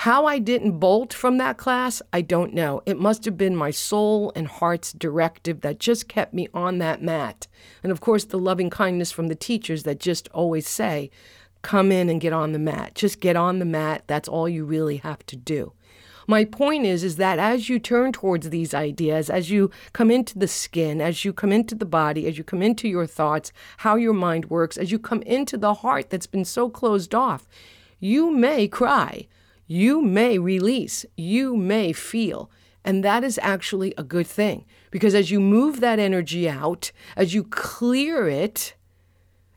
How 0.00 0.26
I 0.26 0.38
didn't 0.38 0.78
bolt 0.78 1.14
from 1.14 1.38
that 1.38 1.56
class, 1.56 2.02
I 2.12 2.20
don't 2.20 2.52
know. 2.52 2.82
It 2.84 2.98
must 2.98 3.24
have 3.24 3.38
been 3.38 3.56
my 3.56 3.70
soul 3.70 4.30
and 4.36 4.46
heart's 4.46 4.92
directive 4.92 5.62
that 5.62 5.78
just 5.78 6.06
kept 6.06 6.34
me 6.34 6.48
on 6.52 6.78
that 6.78 7.02
mat. 7.02 7.46
And 7.82 7.90
of 7.90 8.02
course, 8.02 8.24
the 8.24 8.38
loving 8.38 8.68
kindness 8.68 9.10
from 9.10 9.28
the 9.28 9.34
teachers 9.34 9.84
that 9.84 9.98
just 9.98 10.28
always 10.34 10.68
say, 10.68 11.10
come 11.62 11.90
in 11.90 12.10
and 12.10 12.20
get 12.20 12.34
on 12.34 12.52
the 12.52 12.58
mat. 12.58 12.94
Just 12.94 13.20
get 13.20 13.36
on 13.36 13.58
the 13.58 13.64
mat. 13.64 14.02
That's 14.06 14.28
all 14.28 14.48
you 14.48 14.66
really 14.66 14.98
have 14.98 15.24
to 15.26 15.36
do. 15.36 15.72
My 16.26 16.44
point 16.44 16.84
is 16.84 17.04
is 17.04 17.16
that 17.16 17.38
as 17.38 17.68
you 17.68 17.78
turn 17.78 18.12
towards 18.12 18.50
these 18.50 18.74
ideas, 18.74 19.30
as 19.30 19.50
you 19.50 19.70
come 19.92 20.10
into 20.10 20.38
the 20.38 20.48
skin, 20.48 21.00
as 21.00 21.24
you 21.24 21.32
come 21.32 21.52
into 21.52 21.74
the 21.74 21.84
body, 21.84 22.26
as 22.26 22.36
you 22.36 22.42
come 22.42 22.62
into 22.62 22.88
your 22.88 23.06
thoughts, 23.06 23.52
how 23.78 23.94
your 23.96 24.12
mind 24.12 24.50
works, 24.50 24.76
as 24.76 24.90
you 24.90 24.98
come 24.98 25.22
into 25.22 25.56
the 25.56 25.74
heart 25.74 26.10
that's 26.10 26.26
been 26.26 26.44
so 26.44 26.68
closed 26.68 27.14
off, 27.14 27.46
you 28.00 28.30
may 28.30 28.66
cry, 28.66 29.28
you 29.66 30.02
may 30.02 30.38
release, 30.38 31.06
you 31.16 31.56
may 31.56 31.92
feel. 31.92 32.50
And 32.84 33.04
that 33.04 33.24
is 33.24 33.38
actually 33.42 33.94
a 33.96 34.04
good 34.04 34.26
thing. 34.26 34.64
Because 34.90 35.14
as 35.14 35.30
you 35.30 35.40
move 35.40 35.80
that 35.80 35.98
energy 35.98 36.48
out, 36.48 36.92
as 37.16 37.34
you 37.34 37.44
clear 37.44 38.28
it, 38.28 38.74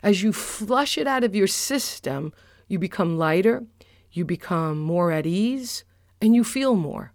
as 0.01 0.23
you 0.23 0.33
flush 0.33 0.97
it 0.97 1.07
out 1.07 1.23
of 1.23 1.35
your 1.35 1.47
system, 1.47 2.33
you 2.67 2.79
become 2.79 3.17
lighter, 3.17 3.65
you 4.11 4.25
become 4.25 4.79
more 4.79 5.11
at 5.11 5.27
ease, 5.27 5.83
and 6.21 6.35
you 6.35 6.43
feel 6.43 6.75
more. 6.75 7.13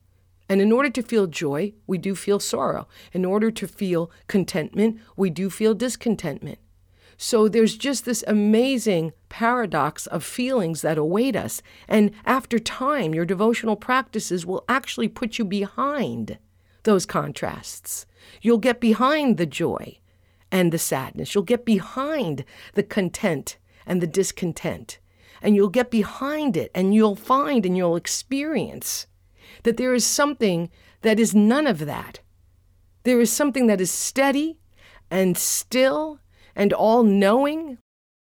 And 0.49 0.61
in 0.61 0.73
order 0.73 0.91
to 0.91 1.03
feel 1.03 1.27
joy, 1.27 1.73
we 1.87 1.99
do 1.99 2.15
feel 2.15 2.39
sorrow. 2.39 2.87
In 3.13 3.25
order 3.25 3.51
to 3.51 3.67
feel 3.67 4.11
contentment, 4.27 5.01
we 5.17 5.31
do 5.31 5.49
feel 5.49 5.75
discontentment. 5.75 6.59
So 7.17 7.49
there's 7.49 7.77
just 7.77 8.05
this 8.05 8.25
amazing 8.27 9.13
paradox 9.29 10.07
of 10.07 10.25
feelings 10.25 10.83
that 10.83 10.99
await 10.99 11.37
us. 11.37 11.63
And 11.89 12.11
after 12.25 12.59
time, 12.59 13.15
your 13.15 13.25
devotional 13.25 13.77
practices 13.77 14.45
will 14.45 14.65
actually 14.69 15.09
put 15.09 15.39
you 15.39 15.45
behind 15.45 16.39
those 16.83 17.07
contrasts. 17.07 18.05
You'll 18.43 18.59
get 18.59 18.81
behind 18.81 19.37
the 19.37 19.47
joy 19.47 19.99
and 20.51 20.73
the 20.73 20.79
sadness. 20.79 21.35
You'll 21.35 21.45
get 21.45 21.65
behind 21.65 22.45
the 22.75 22.83
content 22.83 23.59
and 23.87 24.01
the 24.01 24.07
discontent 24.07 24.99
and 25.45 25.55
you'll 25.55 25.69
get 25.69 25.91
behind 25.91 26.57
it 26.57 26.71
and 26.75 26.95
you'll 26.95 27.15
find 27.15 27.67
and 27.67 27.77
you'll 27.77 27.97
experience 27.97 29.07
that 29.63 29.77
there 29.77 29.93
is 29.93 30.05
something 30.05 30.71
that 31.03 31.21
is 31.21 31.35
none 31.35 31.67
of 31.67 31.81
that. 31.81 32.21
There 33.03 33.21
is 33.21 33.31
something 33.31 33.67
that 33.67 33.81
is 33.81 33.91
steady 33.91 34.59
and 35.11 35.37
still 35.37 36.19
and 36.57 36.73
all 36.73 37.03
knowing, 37.03 37.77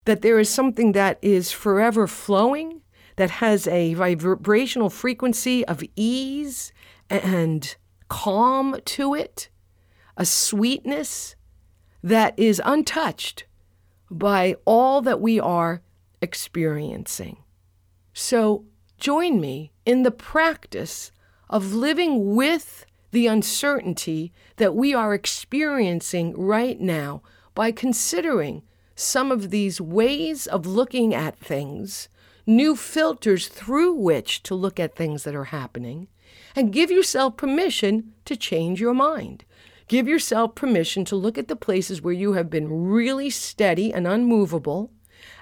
that 0.04 0.22
there 0.22 0.38
is 0.38 0.48
something 0.48 0.92
that 0.92 1.18
is 1.20 1.50
forever 1.50 2.06
flowing, 2.06 2.82
that 3.16 3.30
has 3.30 3.66
a 3.66 3.94
vibrational 3.94 4.88
frequency 4.88 5.64
of 5.66 5.82
ease 5.96 6.72
and 7.10 7.74
calm 8.08 8.76
to 8.84 9.14
it, 9.14 9.48
a 10.16 10.24
sweetness 10.24 11.34
that 12.00 12.38
is 12.38 12.62
untouched 12.64 13.44
by 14.08 14.54
all 14.64 15.00
that 15.02 15.20
we 15.20 15.40
are 15.40 15.82
experiencing. 16.20 17.38
So 18.12 18.64
join 18.98 19.40
me 19.40 19.72
in 19.84 20.02
the 20.02 20.10
practice 20.10 21.12
of 21.48 21.74
living 21.74 22.34
with 22.34 22.84
the 23.10 23.26
uncertainty 23.26 24.32
that 24.56 24.74
we 24.74 24.92
are 24.92 25.14
experiencing 25.14 26.34
right 26.36 26.80
now 26.80 27.22
by 27.54 27.72
considering 27.72 28.62
some 28.94 29.30
of 29.30 29.50
these 29.50 29.80
ways 29.80 30.46
of 30.46 30.66
looking 30.66 31.14
at 31.14 31.38
things, 31.38 32.08
new 32.46 32.74
filters 32.74 33.48
through 33.48 33.94
which 33.94 34.42
to 34.42 34.54
look 34.54 34.80
at 34.80 34.96
things 34.96 35.24
that 35.24 35.34
are 35.34 35.44
happening, 35.44 36.08
and 36.54 36.72
give 36.72 36.90
yourself 36.90 37.36
permission 37.36 38.12
to 38.24 38.36
change 38.36 38.80
your 38.80 38.94
mind. 38.94 39.44
Give 39.86 40.06
yourself 40.06 40.54
permission 40.54 41.04
to 41.06 41.16
look 41.16 41.38
at 41.38 41.48
the 41.48 41.56
places 41.56 42.02
where 42.02 42.12
you 42.12 42.34
have 42.34 42.50
been 42.50 42.90
really 42.90 43.30
steady 43.30 43.92
and 43.92 44.06
unmovable 44.06 44.90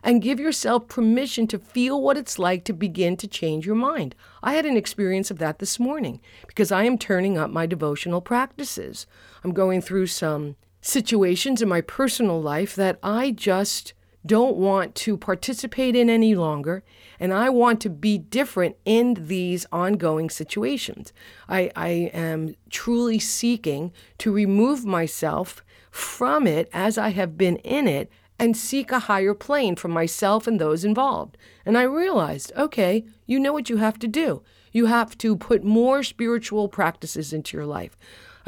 and 0.06 0.22
give 0.22 0.38
yourself 0.38 0.86
permission 0.86 1.48
to 1.48 1.58
feel 1.58 2.00
what 2.00 2.16
it's 2.16 2.38
like 2.38 2.62
to 2.62 2.72
begin 2.72 3.16
to 3.16 3.26
change 3.26 3.66
your 3.66 3.74
mind. 3.74 4.14
I 4.40 4.52
had 4.52 4.64
an 4.64 4.76
experience 4.76 5.32
of 5.32 5.38
that 5.38 5.58
this 5.58 5.80
morning 5.80 6.20
because 6.46 6.70
I 6.70 6.84
am 6.84 6.96
turning 6.96 7.36
up 7.36 7.50
my 7.50 7.66
devotional 7.66 8.20
practices. 8.20 9.08
I'm 9.42 9.52
going 9.52 9.82
through 9.82 10.06
some 10.06 10.54
situations 10.80 11.60
in 11.60 11.68
my 11.68 11.80
personal 11.80 12.40
life 12.40 12.76
that 12.76 13.00
I 13.02 13.32
just 13.32 13.94
don't 14.24 14.56
want 14.56 14.94
to 14.94 15.16
participate 15.16 15.96
in 15.96 16.08
any 16.08 16.36
longer, 16.36 16.84
and 17.18 17.32
I 17.32 17.48
want 17.48 17.80
to 17.80 17.90
be 17.90 18.16
different 18.16 18.76
in 18.84 19.14
these 19.26 19.66
ongoing 19.72 20.30
situations. 20.30 21.12
I, 21.48 21.72
I 21.74 21.88
am 22.12 22.54
truly 22.70 23.18
seeking 23.18 23.92
to 24.18 24.32
remove 24.32 24.84
myself 24.84 25.64
from 25.90 26.46
it 26.46 26.68
as 26.72 26.96
I 26.96 27.08
have 27.08 27.36
been 27.36 27.56
in 27.56 27.88
it 27.88 28.08
and 28.38 28.56
seek 28.56 28.92
a 28.92 29.00
higher 29.00 29.34
plane 29.34 29.76
for 29.76 29.88
myself 29.88 30.46
and 30.46 30.60
those 30.60 30.84
involved. 30.84 31.38
And 31.64 31.76
I 31.78 31.82
realized, 31.82 32.52
okay, 32.56 33.04
you 33.26 33.40
know 33.40 33.52
what 33.52 33.70
you 33.70 33.78
have 33.78 33.98
to 34.00 34.08
do. 34.08 34.42
You 34.72 34.86
have 34.86 35.16
to 35.18 35.36
put 35.36 35.64
more 35.64 36.02
spiritual 36.02 36.68
practices 36.68 37.32
into 37.32 37.56
your 37.56 37.66
life. 37.66 37.96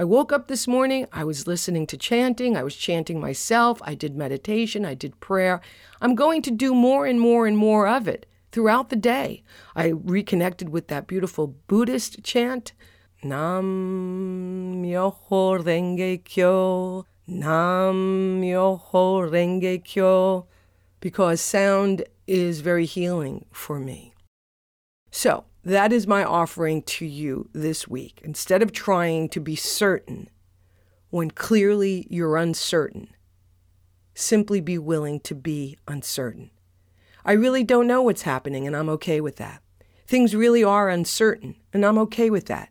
I 0.01 0.05
woke 0.05 0.33
up 0.33 0.47
this 0.47 0.69
morning, 0.69 1.07
I 1.13 1.25
was 1.25 1.49
listening 1.49 1.87
to 1.89 1.97
chanting, 1.97 2.57
I 2.57 2.63
was 2.63 2.77
chanting 2.77 3.21
myself, 3.21 3.81
I 3.83 3.95
did 3.95 4.15
meditation, 4.17 4.85
I 4.85 4.95
did 4.95 5.19
prayer. 5.19 5.61
I'm 6.01 6.15
going 6.15 6.41
to 6.43 6.53
do 6.53 6.73
more 6.73 7.05
and 7.05 7.21
more 7.21 7.49
and 7.49 7.59
more 7.59 7.89
of 7.89 8.07
it 8.07 8.25
throughout 8.53 8.91
the 8.91 8.97
day. 8.97 9.43
I 9.75 9.89
reconnected 9.89 10.69
with 10.69 10.87
that 10.89 11.09
beautiful 11.09 11.57
Buddhist 11.67 12.23
chant 12.23 12.75
Nam 13.25 14.85
Myoho 14.85 15.65
Renge 15.65 16.23
Kyo. 16.23 17.05
Nam 17.31 18.41
Myoho 18.41 19.31
Renge 19.31 19.85
Kyo. 19.85 20.47
Because 20.99 21.41
sound 21.41 22.05
is 22.27 22.61
very 22.61 22.87
healing 22.87 23.45
for 23.53 23.79
me. 23.79 24.15
So, 25.11 25.45
that 25.63 25.93
is 25.93 26.07
my 26.07 26.25
offering 26.25 26.83
to 26.83 27.05
you 27.05 27.51
this 27.53 27.87
week. 27.87 28.21
Instead 28.25 28.63
of 28.63 28.73
trying 28.73 29.29
to 29.29 29.41
be 29.41 29.55
certain 29.55 30.31
when 31.11 31.31
clearly 31.31 32.07
you're 32.11 32.37
uncertain, 32.37 33.09
simply 34.15 34.61
be 34.61 34.79
willing 34.79 35.21
to 35.21 35.35
be 35.35 35.77
uncertain. 35.87 36.51
I 37.25 37.33
really 37.33 37.63
don't 37.63 37.87
know 37.87 38.03
what's 38.03 38.23
happening, 38.23 38.67
and 38.67 38.75
I'm 38.75 38.89
okay 38.89 39.21
with 39.21 39.37
that. 39.37 39.63
Things 40.07 40.35
really 40.35 40.65
are 40.65 40.89
uncertain, 40.89 41.57
and 41.73 41.85
I'm 41.85 41.99
okay 41.99 42.31
with 42.31 42.47
that 42.47 42.71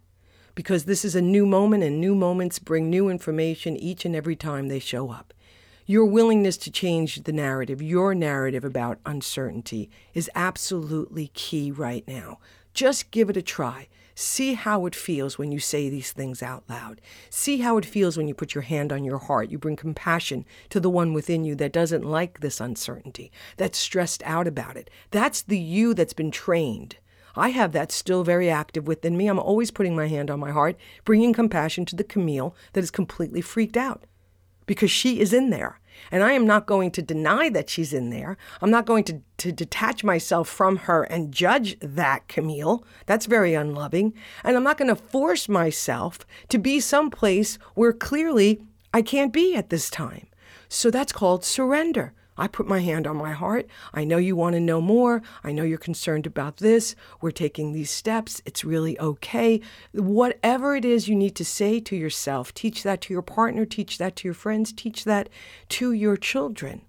because 0.58 0.86
this 0.86 1.06
is 1.06 1.13
a 1.13 1.22
new 1.22 1.46
moment, 1.46 1.84
and 1.84 2.02
new 2.02 2.15
moments 2.15 2.58
bring 2.58 2.89
new 2.89 3.10
information 3.10 3.78
each 3.78 4.06
and 4.06 4.15
every 4.15 4.36
time 4.36 4.70
they 4.70 4.80
show 4.80 5.12
up. 5.12 5.32
Your 5.86 6.06
willingness 6.06 6.58
to 6.58 6.72
change 6.72 7.24
the 7.26 7.32
narrative, 7.32 7.80
your 7.80 8.15
narrative 8.15 8.65
about 8.65 8.98
uncertainty, 9.06 9.88
is 10.15 10.32
absolutely 10.34 11.28
key 11.36 11.70
right 11.70 12.04
now. 12.08 12.39
Just 12.74 13.12
give 13.12 13.30
it 13.30 13.38
a 13.38 13.43
try. 13.43 13.88
See 14.15 14.56
how 14.56 14.88
it 14.88 14.96
feels 14.96 15.38
when 15.38 15.52
you 15.52 15.60
say 15.60 15.91
these 15.91 16.12
things 16.12 16.41
out 16.41 16.63
loud. 16.67 17.02
See 17.30 17.60
how 17.60 17.78
it 17.78 17.86
feels 17.86 18.17
when 18.17 18.28
you 18.28 18.34
put 18.34 18.56
your 18.56 18.63
hand 18.63 18.91
on 18.91 19.04
your 19.04 19.20
heart. 19.20 19.52
You 19.52 19.60
bring 19.60 19.76
compassion 19.76 20.43
to 20.72 20.80
the 20.80 20.89
one 20.89 21.13
within 21.13 21.46
you 21.46 21.54
that 21.54 21.72
doesn't 21.72 22.04
like 22.04 22.39
this 22.39 22.60
uncertainty, 22.60 23.32
that's 23.58 23.78
stressed 23.78 24.24
out 24.26 24.48
about 24.48 24.76
it. 24.76 24.89
That's 25.12 25.43
the 25.43 25.60
you 25.60 25.93
that's 25.93 26.13
been 26.13 26.32
trained. 26.32 26.98
I 27.38 27.50
have 27.50 27.71
that 27.73 27.91
still 27.91 28.23
very 28.23 28.50
active 28.50 28.88
within 28.88 29.17
me. 29.17 29.28
I'm 29.28 29.39
always 29.39 29.71
putting 29.71 29.95
my 29.95 30.08
hand 30.08 30.30
on 30.30 30.39
my 30.39 30.52
heart, 30.52 30.78
bringing 31.06 31.34
compassion 31.34 31.86
to 31.86 31.95
the 31.95 32.04
Camille 32.04 32.56
that 32.73 32.84
is 32.84 32.91
completely 32.91 33.41
freaked 33.41 33.78
out 33.78 34.04
because 34.65 34.91
she 34.91 35.19
is 35.19 35.34
in 35.34 35.50
there. 35.50 35.80
And 36.12 36.23
I 36.23 36.34
am 36.34 36.45
not 36.45 36.67
going 36.67 36.91
to 36.91 37.02
deny 37.02 37.50
that 37.50 37.69
she's 37.69 37.91
in 37.91 38.12
there. 38.12 38.38
I'm 38.62 38.69
not 38.69 38.86
going 38.86 39.04
to, 39.06 39.21
to 39.38 39.52
detach 39.52 40.04
myself 40.04 40.47
from 40.47 40.78
her 40.78 41.04
and 41.04 41.32
judge 41.32 41.78
that, 41.80 42.28
Camille. 42.28 42.84
That's 43.08 43.26
very 43.26 43.56
unloving. 43.56 44.13
And 44.43 44.56
I'm 44.56 44.63
not 44.63 44.78
going 44.78 44.89
to 44.89 44.95
force 44.95 45.50
myself 45.50 46.19
to 46.50 46.60
be 46.60 46.80
someplace 46.80 47.58
where 47.73 47.93
clearly 47.93 48.62
I 48.93 49.02
can't 49.02 49.34
be 49.34 49.56
at 49.56 49.69
this 49.69 49.89
time. 49.89 50.28
So 50.69 50.91
that's 50.91 51.13
called 51.13 51.43
surrender. 51.43 52.13
I 52.38 52.47
put 52.47 52.67
my 52.67 52.80
hand 52.80 53.08
on 53.08 53.17
my 53.17 53.32
heart. 53.32 53.67
I 53.93 54.04
know 54.04 54.17
you 54.17 54.36
want 54.36 54.54
to 54.54 54.60
know 54.60 54.82
more. 54.82 55.21
I 55.43 55.52
know 55.52 55.63
you're 55.63 55.78
concerned 55.78 56.26
about 56.26 56.58
this. 56.58 56.95
We're 57.21 57.32
taking 57.32 57.71
these 57.71 57.91
steps. 57.91 58.41
It's 58.45 58.63
really 58.63 59.00
okay. 59.00 59.62
Whatever 59.93 60.76
it 60.76 60.86
is 60.86 61.08
you 61.08 61.15
need 61.15 61.36
to 61.36 61.45
say 61.45 61.80
to 61.82 61.95
yourself, 61.95 62.54
teach 62.54 62.84
that 62.84 63.02
to 63.02 63.13
your 63.13 63.21
partner, 63.21 63.65
teach 63.65 63.97
that 63.97 64.15
to 64.17 64.28
your 64.28 64.36
friends, 64.36 64.71
teach 64.71 65.04
that 65.06 65.30
to 65.69 65.91
your 65.91 66.17
children. 66.17 66.82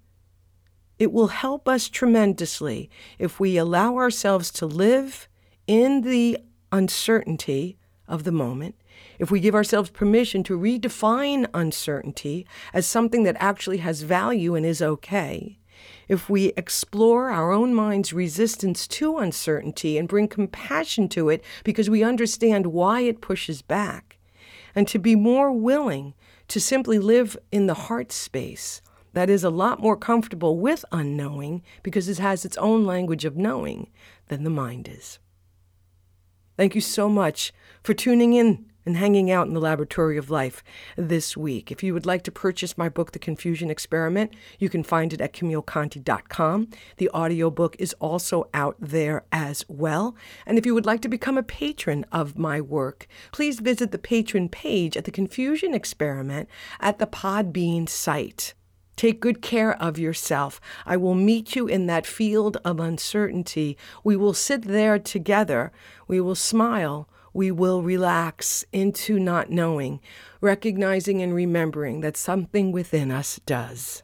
It 0.99 1.13
will 1.13 1.29
help 1.29 1.69
us 1.69 1.89
tremendously 1.89 2.91
if 3.19 3.39
we 3.39 3.57
allow 3.57 3.97
ourselves 3.97 4.51
to 4.53 4.67
live 4.67 5.29
in 5.67 6.01
the 6.01 6.39
uncertainty 6.73 7.79
of 8.09 8.25
the 8.25 8.33
moment 8.33 8.75
if 9.19 9.31
we 9.31 9.41
give 9.41 9.55
ourselves 9.55 9.91
permission 9.91 10.43
to 10.45 10.59
redefine 10.59 11.47
uncertainty 11.55 12.47
as 12.73 12.87
something 12.87 13.23
that 13.25 13.37
actually 13.39 13.79
has 13.79 14.03
value 14.03 14.55
and 14.55 14.65
is 14.65 14.83
okay, 14.83 15.59
if 16.09 16.29
we 16.29 16.53
explore 16.57 17.31
our 17.31 17.53
own 17.53 17.75
mind's 17.75 18.13
resistance 18.13 18.87
to 18.89 19.19
uncertainty 19.19 19.99
and 19.99 20.09
bring 20.09 20.29
compassion 20.29 21.09
to 21.09 21.29
it 21.29 21.45
because 21.65 21.91
we 21.91 22.03
understand 22.03 22.67
why 22.67 23.01
it 23.01 23.21
pushes 23.21 23.63
back, 23.63 24.19
and 24.75 24.89
to 24.89 24.99
be 24.99 25.15
more 25.15 25.53
willing 25.53 26.15
to 26.49 26.61
simply 26.61 26.99
live 26.99 27.37
in 27.53 27.67
the 27.67 27.75
heart 27.75 28.11
space 28.11 28.81
that 29.13 29.31
is 29.31 29.45
a 29.45 29.51
lot 29.51 29.81
more 29.81 29.97
comfortable 29.97 30.59
with 30.59 30.85
unknowing 30.93 31.63
because 31.83 32.09
it 32.09 32.19
has 32.19 32.45
its 32.45 32.57
own 32.59 32.87
language 32.87 33.25
of 33.25 33.37
knowing 33.37 33.91
than 34.29 34.45
the 34.45 34.51
mind 34.51 34.89
is. 34.89 35.19
Thank 36.57 36.75
you 36.75 36.81
so 36.81 37.09
much 37.09 37.53
for 37.83 37.95
tuning 37.95 38.35
in 38.35 38.67
and 38.89 38.97
hanging 38.97 39.31
out 39.31 39.47
in 39.47 39.53
the 39.53 39.61
laboratory 39.61 40.17
of 40.17 40.31
life 40.31 40.65
this 40.97 41.37
week. 41.37 41.71
If 41.71 41.83
you 41.83 41.93
would 41.93 42.07
like 42.07 42.23
to 42.23 42.33
purchase 42.33 42.79
my 42.79 42.89
book, 42.89 43.13
The 43.13 43.19
Confusion 43.19 43.69
Experiment, 43.69 44.33
you 44.59 44.71
can 44.71 44.83
find 44.83 45.13
it 45.13 45.21
at 45.21 45.35
CamilleConti.com. 45.35 46.69
The 46.97 47.11
audiobook 47.11 47.77
is 47.79 47.95
also 48.01 48.49
out 48.55 48.77
there 48.81 49.27
as 49.31 49.63
well. 49.69 50.17
And 50.47 50.57
if 50.57 50.65
you 50.65 50.73
would 50.73 50.87
like 50.87 51.03
to 51.03 51.09
become 51.09 51.37
a 51.37 51.43
patron 51.43 52.07
of 52.11 52.39
my 52.39 52.63
work, 52.63 53.07
please 53.31 53.61
visit 53.61 53.93
the 53.93 53.99
patron 53.99 54.49
page 54.49 54.97
at 54.97 55.05
The 55.05 55.11
Confusion 55.11 55.75
Experiment 55.75 56.49
at 56.81 56.99
the 56.99 57.07
Podbean 57.07 57.91
site. 57.91 58.55
Take 58.97 59.21
good 59.21 59.43
care 59.43 59.81
of 59.83 59.99
yourself. 59.99 60.63
I 60.87 60.97
will 60.97 61.15
meet 61.15 61.55
you 61.55 61.67
in 61.67 61.89
that 61.89 62.07
field 62.07 62.57
of 62.65 62.81
uncertainty. 62.81 63.77
We 64.03 64.17
will 64.17 64.33
sit 64.33 64.63
there 64.63 64.99
together. 64.99 65.73
We 66.07 66.23
will 66.23 66.35
smile 66.35 67.07
we 67.39 67.53
will 67.53 67.83
relax 67.85 68.65
into 68.73 69.17
not 69.17 69.49
knowing, 69.49 70.01
recognizing 70.41 71.23
and 71.23 71.33
remembering 71.33 72.01
that 72.01 72.17
something 72.17 72.73
within 72.73 73.13
us 73.13 73.39
does. 73.47 74.03